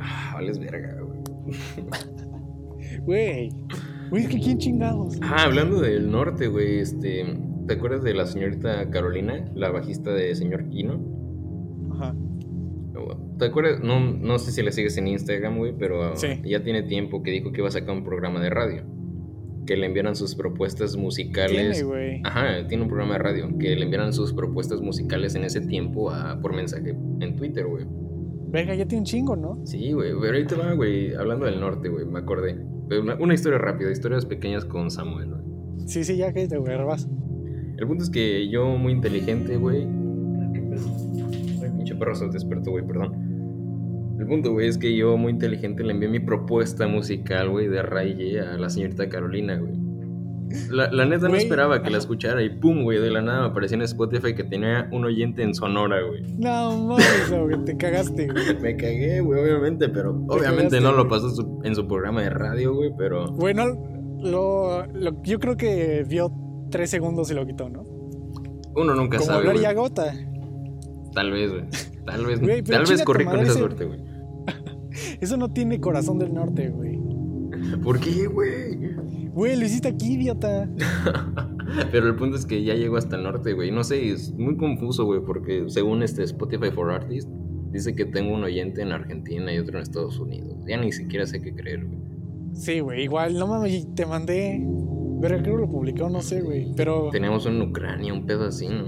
[0.01, 1.21] Ah, vales verga, güey.
[3.05, 3.49] Güey,
[4.11, 5.19] güey, es que quién chingados.
[5.23, 7.25] Ah, hablando del norte, güey, este...
[7.67, 11.01] ¿Te acuerdas de la señorita Carolina, la bajista de señor Kino?
[11.93, 12.15] Ajá.
[13.39, 13.81] ¿Te acuerdas?
[13.83, 16.29] No, no sé si la sigues en Instagram, güey, pero Sí.
[16.45, 18.85] ya tiene tiempo que dijo que iba a sacar un programa de radio.
[19.67, 21.77] Que le enviaran sus propuestas musicales.
[21.79, 22.21] Tiene, güey.
[22.25, 23.59] Ajá, tiene un programa de radio.
[23.59, 27.85] Que le enviaran sus propuestas musicales en ese tiempo a- por mensaje en Twitter, güey.
[28.51, 29.61] Venga, ya tiene un chingo, ¿no?
[29.65, 30.13] Sí, güey.
[30.21, 31.15] Pero ahí te va, güey.
[31.15, 32.05] Hablando del norte, güey.
[32.05, 32.57] Me acordé.
[33.01, 35.43] Una, una historia rápida, historias pequeñas con Samuel, güey.
[35.87, 36.73] Sí, sí, ya que te güey.
[37.83, 39.83] El punto es que yo, muy inteligente, güey.
[39.83, 44.15] Ay, pinche perro se despertó, güey, perdón.
[44.21, 47.83] El punto, güey, es que yo, muy inteligente, le envié mi propuesta musical, güey, de
[47.83, 49.73] Ray a la señorita Carolina, güey.
[50.71, 53.47] La, la neta no esperaba que la escuchara y pum, güey, de la nada me
[53.49, 56.23] apareció en Spotify que tenía un oyente en Sonora, güey.
[56.39, 58.45] No mames, güey, te cagaste, güey.
[58.63, 62.23] Me cagué, güey, obviamente, pero obviamente cagaste, no lo pasó en su, en su programa
[62.23, 63.65] de radio, güey, pero Bueno,
[64.23, 66.31] lo, lo- yo creo que vio
[66.73, 67.85] tres segundos y lo quitó, ¿no?
[68.75, 70.15] uno nunca Como sabe, y agota.
[71.15, 71.65] Tal vez, güey.
[72.07, 74.01] Tal vez, tal vez corrí con esa ese- suerte, güey.
[75.21, 76.99] Eso no tiene corazón del norte, güey.
[77.85, 78.95] ¿Por qué, güey?
[79.33, 80.69] Güey, lo hiciste aquí, idiota.
[81.93, 83.71] Pero el punto es que ya llegó hasta el norte, güey.
[83.71, 87.31] No sé, es muy confuso, güey, porque según este Spotify for Artists,
[87.71, 90.57] dice que tengo un oyente en Argentina y otro en Estados Unidos.
[90.67, 91.99] Ya ni siquiera sé qué creer, güey.
[92.55, 94.63] Sí, güey, igual, no mames, te mandé.
[95.23, 96.75] Pero creo que lo publicó, no sé, güey.
[96.75, 97.11] Pero.
[97.11, 98.87] Teníamos en Ucrania, un pedo así, ¿no?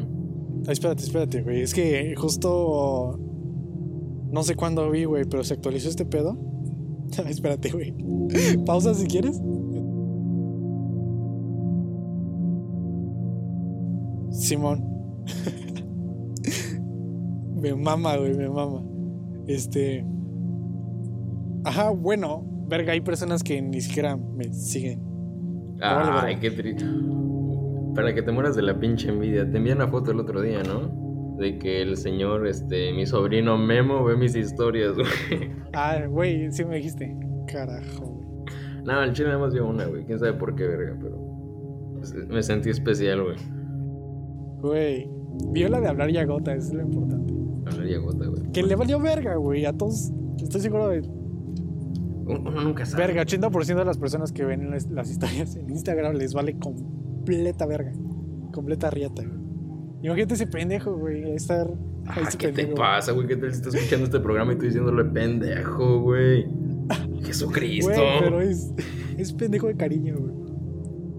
[0.66, 1.62] Ay, espérate, espérate, güey.
[1.62, 3.20] Es que justo.
[4.32, 6.36] No sé cuándo vi, güey, pero se actualizó este pedo.
[7.24, 7.94] Ay, espérate, güey.
[8.66, 9.40] Pausa si quieres.
[14.32, 14.84] Simón.
[17.62, 18.82] me mama, güey, me mama.
[19.46, 20.04] Este.
[21.62, 25.13] Ajá, bueno, verga, hay personas que ni siquiera me siguen.
[25.80, 26.84] Ay, qué triste.
[27.94, 29.48] Para que te mueras de la pinche envidia.
[29.48, 31.36] Te envié una foto el otro día, ¿no?
[31.38, 35.50] De que el señor, este, mi sobrino Memo ve mis historias, güey.
[35.72, 37.16] Ah, güey, sí me dijiste.
[37.50, 38.24] Carajo, güey.
[38.84, 40.04] No, el chile nada más vio una, güey.
[40.04, 41.18] Quién sabe por qué, verga, pero.
[42.28, 43.36] Me sentí especial, güey.
[44.60, 45.10] Güey,
[45.52, 47.32] vio la de hablar y agota, eso es lo importante.
[47.66, 48.52] Hablaría gota, güey.
[48.52, 49.64] Que le valió verga, güey.
[49.64, 51.02] A todos, estoy seguro de.
[52.26, 53.06] Uno nunca sabe.
[53.06, 57.92] Verga, 80% de las personas que ven las, historias en Instagram les vale completa verga.
[58.52, 59.44] Completa riata, güey.
[60.02, 61.32] Imagínate ese pendejo, güey.
[61.34, 61.70] Estar.
[62.06, 62.76] Ah, ese ¿Qué te pendejo.
[62.76, 63.26] pasa, güey?
[63.26, 66.46] ¿Qué tal si estás escuchando este programa y tú diciéndole pendejo, güey?
[67.24, 67.90] Jesucristo.
[67.90, 68.72] Güey, pero es,
[69.16, 70.34] es pendejo de cariño, güey.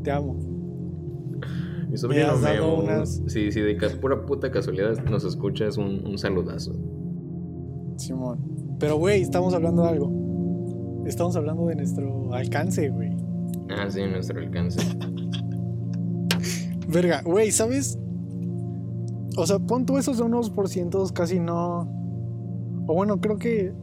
[0.03, 0.37] Te amo.
[1.89, 6.73] Mi sobrino me unas- Sí, sí, de pura puta casualidad nos escuchas un, un saludazo.
[7.97, 8.39] Simón.
[8.79, 10.24] Pero, güey, estamos hablando de algo.
[11.05, 13.15] Estamos hablando de nuestro alcance, güey.
[13.69, 14.79] Ah, sí, nuestro alcance.
[16.87, 17.99] Verga, güey, ¿sabes?
[19.37, 21.81] O sea, pon tú esos de unos por cientos casi no.
[22.87, 23.73] O bueno, creo que.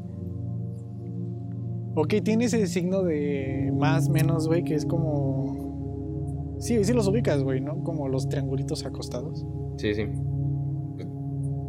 [1.95, 6.57] Ok, tiene ese signo de más, menos, güey, que es como.
[6.59, 7.83] Sí, sí los ubicas, güey, ¿no?
[7.85, 9.45] Como los triangulitos acostados.
[9.77, 10.07] Sí, sí.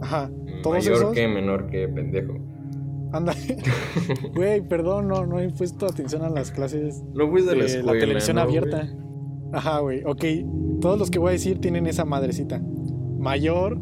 [0.01, 0.31] Ajá.
[0.61, 1.13] Todos Mayor esos.
[1.13, 2.33] que, menor que, pendejo.
[3.13, 3.33] Anda.
[4.35, 7.65] Güey, perdón, no, no he puesto atención a las clases No fuiste a la de
[7.67, 7.93] escuela.
[7.93, 8.89] la televisión ¿no, abierta.
[9.53, 10.03] Ajá, güey.
[10.03, 10.23] Ok,
[10.81, 12.59] todos los que voy a decir tienen esa madrecita.
[13.19, 13.79] Mayor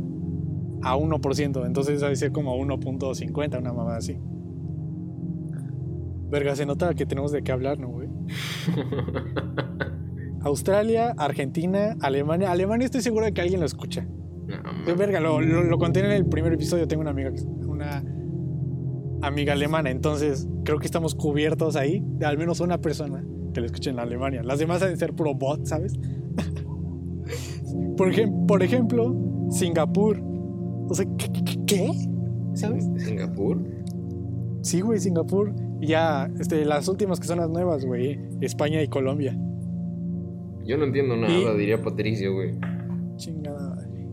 [0.84, 1.66] a 1%.
[1.66, 4.18] Entonces debe ser como 1.50, una mamada así.
[6.30, 8.08] Verga, se nota que tenemos de qué hablar, ¿no, güey?
[10.44, 12.52] Australia, Argentina, Alemania.
[12.52, 14.06] Alemania estoy seguro de que alguien lo escucha.
[14.86, 14.96] No.
[14.98, 16.88] Verga, lo, lo- lo conté en el primer episodio.
[16.88, 17.32] Tengo una amiga,
[17.68, 18.04] una
[19.22, 19.90] amiga alemana.
[19.90, 24.00] Entonces creo que estamos cubiertos ahí de al menos una persona que lo escuche en
[24.00, 24.44] Alemania.
[24.44, 25.94] Las demás deben ser puro bot, ¿sabes?
[27.98, 29.16] por, ejem- por ejemplo,
[29.50, 30.20] Singapur.
[30.90, 31.30] O sea, ¿qué?
[31.32, 31.92] qué- qué?
[32.54, 32.90] ¿Sabes?
[32.98, 33.62] ¿Singapur?
[34.62, 35.54] Sí, güey, Singapur.
[35.80, 38.20] Ya, este, las últimas que son las nuevas, güey.
[38.42, 39.38] España y Colombia.
[40.66, 42.52] Yo no entiendo nada, Y- diría Patricio, güey.
[43.16, 44.08] Chingada madre.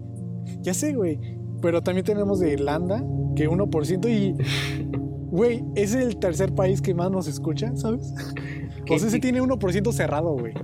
[0.62, 1.18] Ya sé, güey.
[1.60, 3.04] Pero también tenemos de Irlanda,
[3.36, 4.34] que 1% y...
[5.30, 8.14] Güey, es el tercer país que más nos escucha, ¿sabes?
[8.90, 10.54] O sea, se tiene 1% cerrado, güey.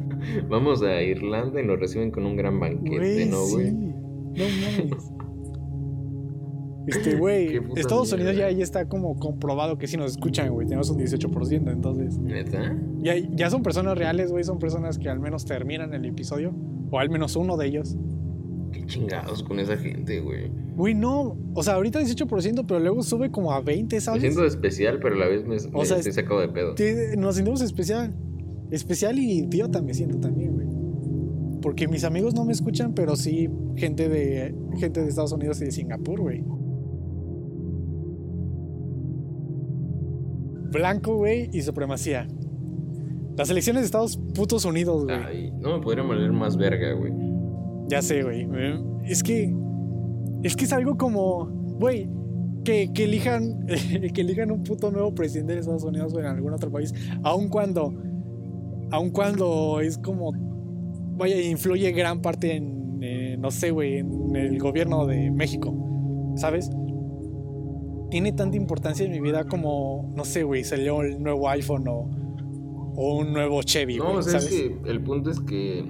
[0.48, 3.52] Vamos a Irlanda y nos reciben con un gran banquete, ¿no, sí.
[3.52, 3.72] güey?
[3.72, 4.44] No
[4.88, 5.12] mames.
[6.86, 10.66] Este, güey, Estados Unidos ya, ya está como comprobado que sí nos escuchan, güey.
[10.66, 12.18] Tenemos un 18%, entonces...
[12.18, 12.76] ¿Neta?
[12.98, 14.44] Ya, ya son personas reales, güey.
[14.44, 16.54] Son personas que al menos terminan el episodio.
[16.90, 17.96] O al menos uno de ellos.
[18.74, 20.50] Qué chingados con esa gente, güey.
[20.76, 21.36] Güey, no.
[21.54, 24.20] O sea, ahorita 18%, pero luego sube como a 20, Me ¿sabes?
[24.22, 26.74] siento especial, pero a la vez me, O me sea, estoy sacado de pedo.
[26.74, 28.14] Te- nos sentimos especial.
[28.70, 30.66] Especial y idiota me siento también, güey.
[31.62, 35.66] Porque mis amigos no me escuchan, pero sí gente de, gente de Estados Unidos y
[35.66, 36.44] de Singapur, güey.
[40.72, 42.26] Blanco, güey, y supremacía.
[43.36, 45.16] Las elecciones de Estados putos Unidos, güey.
[45.16, 47.12] Ay, no me podría valer más verga, güey.
[47.88, 48.48] Ya sé, güey.
[48.54, 49.54] Eh, Es que.
[50.42, 51.46] Es que es algo como.
[51.78, 52.08] Güey.
[52.64, 53.66] Que, que elijan.
[54.14, 56.92] que elijan un puto nuevo presidente de Estados Unidos o en algún otro país.
[57.22, 57.92] Aun cuando.
[58.90, 60.32] Aun cuando es como.
[61.16, 62.98] Vaya, influye gran parte en.
[63.02, 63.98] eh, no sé, güey.
[63.98, 65.74] En el gobierno de México.
[66.36, 66.70] ¿Sabes?
[68.10, 70.12] Tiene tanta importancia en mi vida como.
[70.16, 70.64] No sé, güey.
[70.64, 72.10] Salió el nuevo iPhone o.
[72.96, 74.60] O un nuevo Chevy, No, güey, o sea, es ¿sabes?
[74.60, 75.84] que el punto es que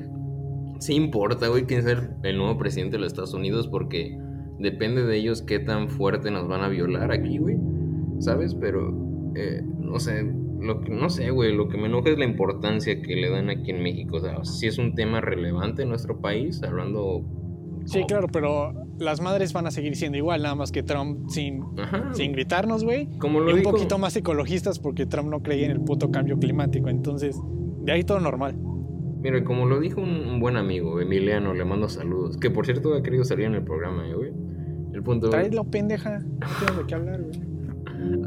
[0.78, 1.86] sí importa, güey, quién es
[2.22, 4.18] el, nuevo presidente de los Estados Unidos porque
[4.58, 7.56] depende de ellos qué tan fuerte nos van a violar aquí, güey.
[8.20, 8.54] ¿Sabes?
[8.54, 8.94] Pero,
[9.34, 9.62] eh,
[9.92, 10.22] o sea,
[10.60, 13.50] lo que, no sé, güey, lo que me enoja es la importancia que le dan
[13.50, 14.16] aquí en México.
[14.16, 17.22] O sea, si es un tema relevante en nuestro país, hablando...
[17.86, 21.28] Sí, como- claro, pero las madres van a seguir siendo igual, nada más que Trump
[21.28, 22.14] sin, Ajá.
[22.14, 23.08] sin gritarnos, güey.
[23.18, 23.72] Como Y lo un dijo...
[23.72, 26.88] poquito más ecologistas porque Trump no creía en el puto cambio climático.
[26.88, 27.38] Entonces,
[27.82, 28.56] de ahí todo normal.
[29.24, 32.36] Mira, como lo dijo un, un buen amigo, Emiliano, le mando saludos.
[32.36, 34.32] Que por cierto ha querido salir en el programa, eh, güey.
[34.92, 35.30] El punto...
[35.30, 36.20] Tráelo, pendeja.
[36.20, 37.40] No tengo de qué hablar, güey.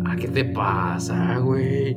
[0.06, 1.96] Ah, ¿qué te pasa, güey?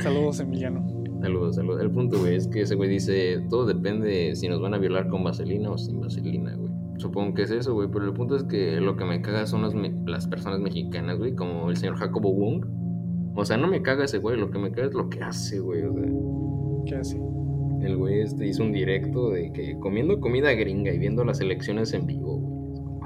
[0.00, 0.84] Saludos, Emiliano.
[1.20, 1.82] Saludos, saludos.
[1.82, 5.08] El punto, güey, es que ese güey dice, todo depende si nos van a violar
[5.08, 6.70] con vaselina o sin vaselina, güey.
[6.96, 9.62] Supongo que es eso, güey, pero el punto es que lo que me caga son
[9.62, 12.64] las, me- las personas mexicanas, güey, como el señor Jacobo Wong.
[13.34, 15.60] O sea, no me caga ese güey, lo que me caga es lo que hace,
[15.60, 15.82] güey.
[15.82, 16.04] O sea,
[16.86, 17.20] ¿Qué hace?
[17.82, 21.92] El güey este hizo un directo de que comiendo comida gringa y viendo las elecciones
[21.92, 22.72] en vivo, güey.
[22.72, 23.00] Es como,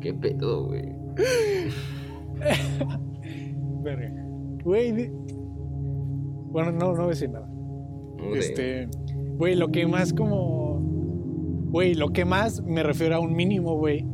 [0.00, 0.92] ¿Qué pedo, güey?
[3.82, 4.12] Verga.
[4.64, 5.10] Güey.
[6.52, 7.48] Bueno, no, no voy a decir nada.
[7.48, 8.38] No sé.
[8.38, 8.88] Este.
[9.36, 10.80] Güey, lo que más como.
[11.70, 14.06] Güey, lo que más me refiero a un mínimo, güey.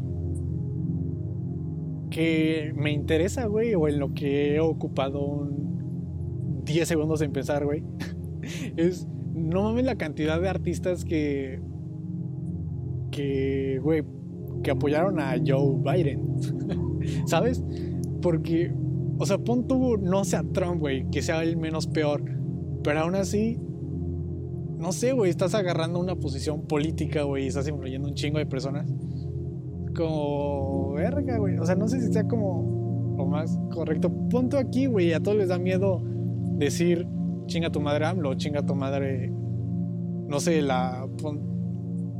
[2.10, 7.64] Que me interesa, güey, o en lo que he ocupado un 10 segundos en pensar,
[7.64, 7.82] güey.
[8.76, 9.06] Es.
[9.34, 11.60] No mames la cantidad de artistas que.
[13.10, 14.02] Que, güey,
[14.62, 16.22] que apoyaron a Joe Biden.
[17.26, 17.62] ¿Sabes?
[18.22, 18.72] Porque.
[19.18, 22.22] O sea, pon tú, no sea Trump, güey, que sea el menos peor.
[22.82, 23.58] Pero aún así,
[24.78, 28.46] no sé, güey, estás agarrando una posición política, güey, y estás influyendo un chingo de
[28.46, 28.92] personas.
[29.96, 31.58] Como, verga, güey.
[31.58, 34.12] O sea, no sé si sea como lo más correcto.
[34.28, 36.02] Punto aquí, güey, a todos les da miedo
[36.58, 37.06] decir
[37.46, 41.06] chinga tu madre AMLO, chinga tu madre, no sé, la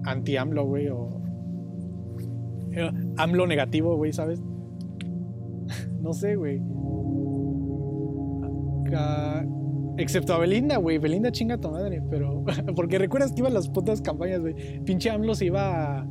[0.05, 1.21] anti-AMLO, güey, o
[2.73, 4.41] eh, AMLO negativo, güey, ¿sabes?
[6.01, 6.63] No sé, güey.
[8.91, 9.45] Ca-
[9.99, 10.99] Excepto a Belinda, güey.
[10.99, 12.45] Belinda chinga tu madre, pero.
[12.77, 14.55] Porque recuerdas que iban las putas campañas, güey.
[14.85, 16.07] Pinche AMLO se iba a,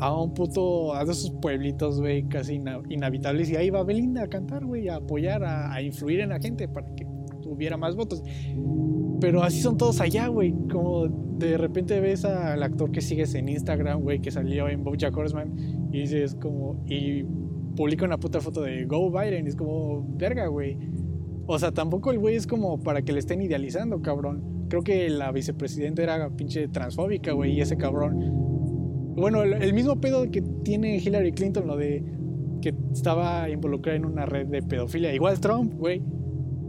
[0.00, 0.94] a un puto.
[0.94, 3.50] a esos pueblitos, güey, casi inhabitables.
[3.50, 6.86] Y ahí iba Belinda a cantar, güey, a apoyar, a influir en la gente para
[6.94, 7.06] que
[7.46, 8.22] tuviera más votos.
[9.20, 10.54] Pero así son todos allá, güey.
[10.70, 11.06] Como
[11.38, 15.88] de repente ves al actor que sigues en Instagram, güey, que salió en Bojack Horseman.
[15.92, 16.84] Y dices, como.
[16.86, 17.24] Y
[17.76, 19.46] publica una puta foto de Go Biden.
[19.46, 20.76] Y es como, verga, güey.
[21.46, 24.66] O sea, tampoco el güey es como para que le estén idealizando, cabrón.
[24.68, 29.14] Creo que la vicepresidenta era pinche transfóbica, güey, y ese cabrón.
[29.16, 32.04] Bueno, el, el mismo pedo que tiene Hillary Clinton, lo de
[32.60, 35.14] que estaba involucrada en una red de pedofilia.
[35.14, 36.02] Igual Trump, güey.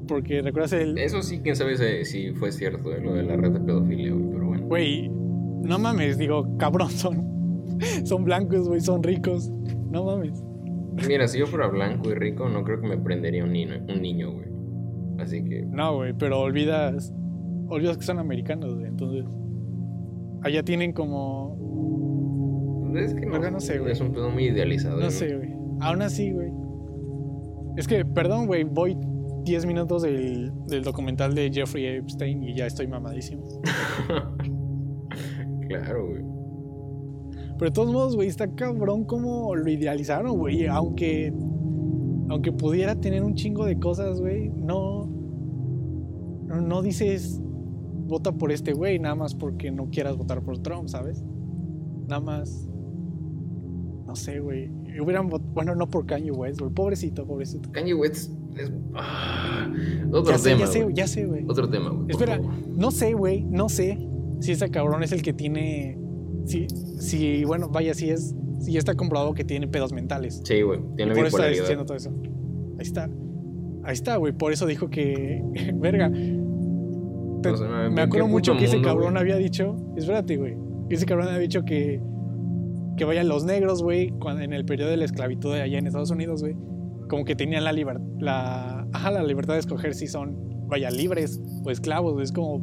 [0.08, 0.98] Porque recuerdas el.
[0.98, 4.14] Eso sí, quién sabe si, si fue cierto, eh, lo de la red de pedofilia,
[4.14, 4.68] güey, pero bueno.
[4.68, 7.38] Güey, no mames, digo, cabrón, son.
[8.06, 9.52] Son blancos, güey, son ricos.
[9.92, 10.42] No mames.
[11.08, 14.02] Mira, si yo fuera blanco y rico, no creo que me prendería un niño, un
[14.02, 14.48] niño, güey.
[15.20, 17.14] Así que, No, güey, pero olvidas.
[17.70, 18.88] Olvidas que son americanos, güey.
[18.88, 19.26] Entonces.
[20.44, 21.58] Allá tienen como.
[22.96, 23.92] es que no, no sé, güey.
[23.92, 25.00] Es un pedo muy idealizado.
[25.00, 25.54] No sé, güey.
[25.82, 26.50] Aún así, güey.
[27.78, 28.98] Es que, perdón, güey, voy
[29.48, 33.62] 10 minutos del, del documental de Jeffrey Epstein y ya estoy mamadísimo.
[35.70, 36.24] claro, güey.
[37.58, 40.68] Pero de todos modos, güey, está cabrón como lo idealizaron, güey.
[40.68, 41.34] Aunque.
[42.30, 45.06] Aunque pudiera tener un chingo de cosas, güey, no.
[46.48, 47.42] No, no dices.
[47.42, 51.24] Vota por este güey, nada más porque no quieras votar por Trump, ¿sabes?
[52.08, 52.68] Nada más.
[54.06, 54.70] No sé, güey.
[55.02, 56.72] Hubieran vot- Bueno, no por Kanye West, güey.
[56.74, 57.70] Pobrecito, pobrecito.
[57.72, 58.72] Kanye West es.
[58.96, 59.68] ah,
[60.12, 60.60] otro Ya sé, tema.
[60.62, 60.96] ya sé, güey.
[60.96, 61.46] ya sé, güey.
[61.48, 62.06] Otro tema, güey.
[62.10, 62.54] Espera, favor.
[62.76, 63.98] no sé, güey, no sé
[64.40, 65.98] si ese cabrón es el que tiene.
[66.46, 66.68] Si,
[67.00, 68.36] si bueno, vaya, si es.
[68.60, 70.42] Si ya está comprobado que tiene pedos mentales.
[70.44, 70.80] Sí, güey.
[70.96, 72.10] Tiene Y por eso está diciendo todo eso.
[72.80, 73.10] Ahí está.
[73.84, 74.34] Ahí está, güey.
[74.34, 75.44] Por eso dijo que.
[75.76, 76.10] Verga.
[76.12, 79.76] Te- O sea, ¿en me acuerdo mucho que ese mundo, cabrón había dicho.
[79.96, 80.56] Espérate, güey.
[80.90, 82.02] Que ese cabrón había dicho que.
[82.98, 84.10] Que vayan los negros, güey.
[84.20, 86.56] cuando- En el periodo de la esclavitud de allá en Estados Unidos, güey.
[87.10, 88.04] Como que tenían la libertad.
[88.20, 90.36] La, ajá, la libertad de escoger si son.
[90.68, 92.22] Vaya, libres o esclavos.
[92.22, 92.60] Es como.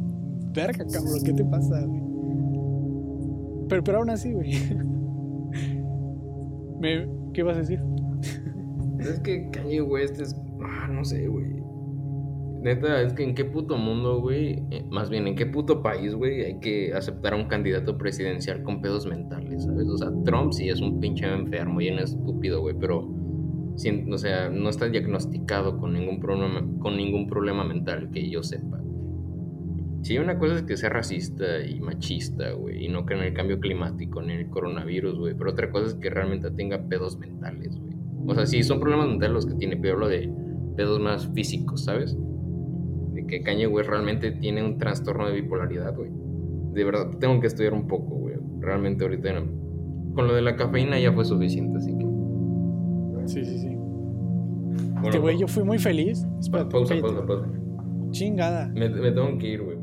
[0.53, 1.23] Verga, cabrón.
[1.25, 2.01] ¿Qué te pasa, güey?
[3.67, 4.51] Pero, aún así, güey.
[6.79, 7.81] Me- ¿Qué vas a decir?
[8.99, 10.35] Es que Kanye West es.
[10.61, 11.53] Ah, no sé, güey.
[12.61, 14.63] Neta, es que en qué puto mundo, güey.
[14.71, 18.63] eh, Más bien, en qué puto país, güey, hay que aceptar a un candidato presidencial
[18.63, 19.87] con pedos mentales, ¿sabes?
[19.87, 23.07] O sea, Trump sí es un pinche enfermo y un estúpido, güey, pero.
[24.11, 28.81] O sea, no está diagnosticado con ningún problema, con ningún problema mental que yo sepa.
[30.01, 33.33] Sí, una cosa es que sea racista y machista, güey, y no cree en el
[33.33, 37.17] cambio climático ni en el coronavirus, güey, pero otra cosa es que realmente tenga pedos
[37.17, 37.95] mentales, güey.
[38.27, 40.31] O sea, sí, son problemas mentales los que tiene, pero hablo de
[40.77, 42.15] pedos más físicos, ¿sabes?
[43.13, 46.11] De que Kanye West realmente tiene un trastorno de bipolaridad, güey.
[46.73, 48.35] De verdad, tengo que estudiar un poco, güey.
[48.59, 52.04] Realmente ahorita no- con lo de la cafeína ya fue suficiente, así que...
[53.25, 53.75] Sí, sí, sí.
[53.75, 56.25] Bueno, Este güey, yo fui muy feliz.
[56.39, 57.47] Espérate, pausa, pausa, pausa.
[58.11, 58.69] Chingada.
[58.69, 59.74] Me, me tengo que ir, güey,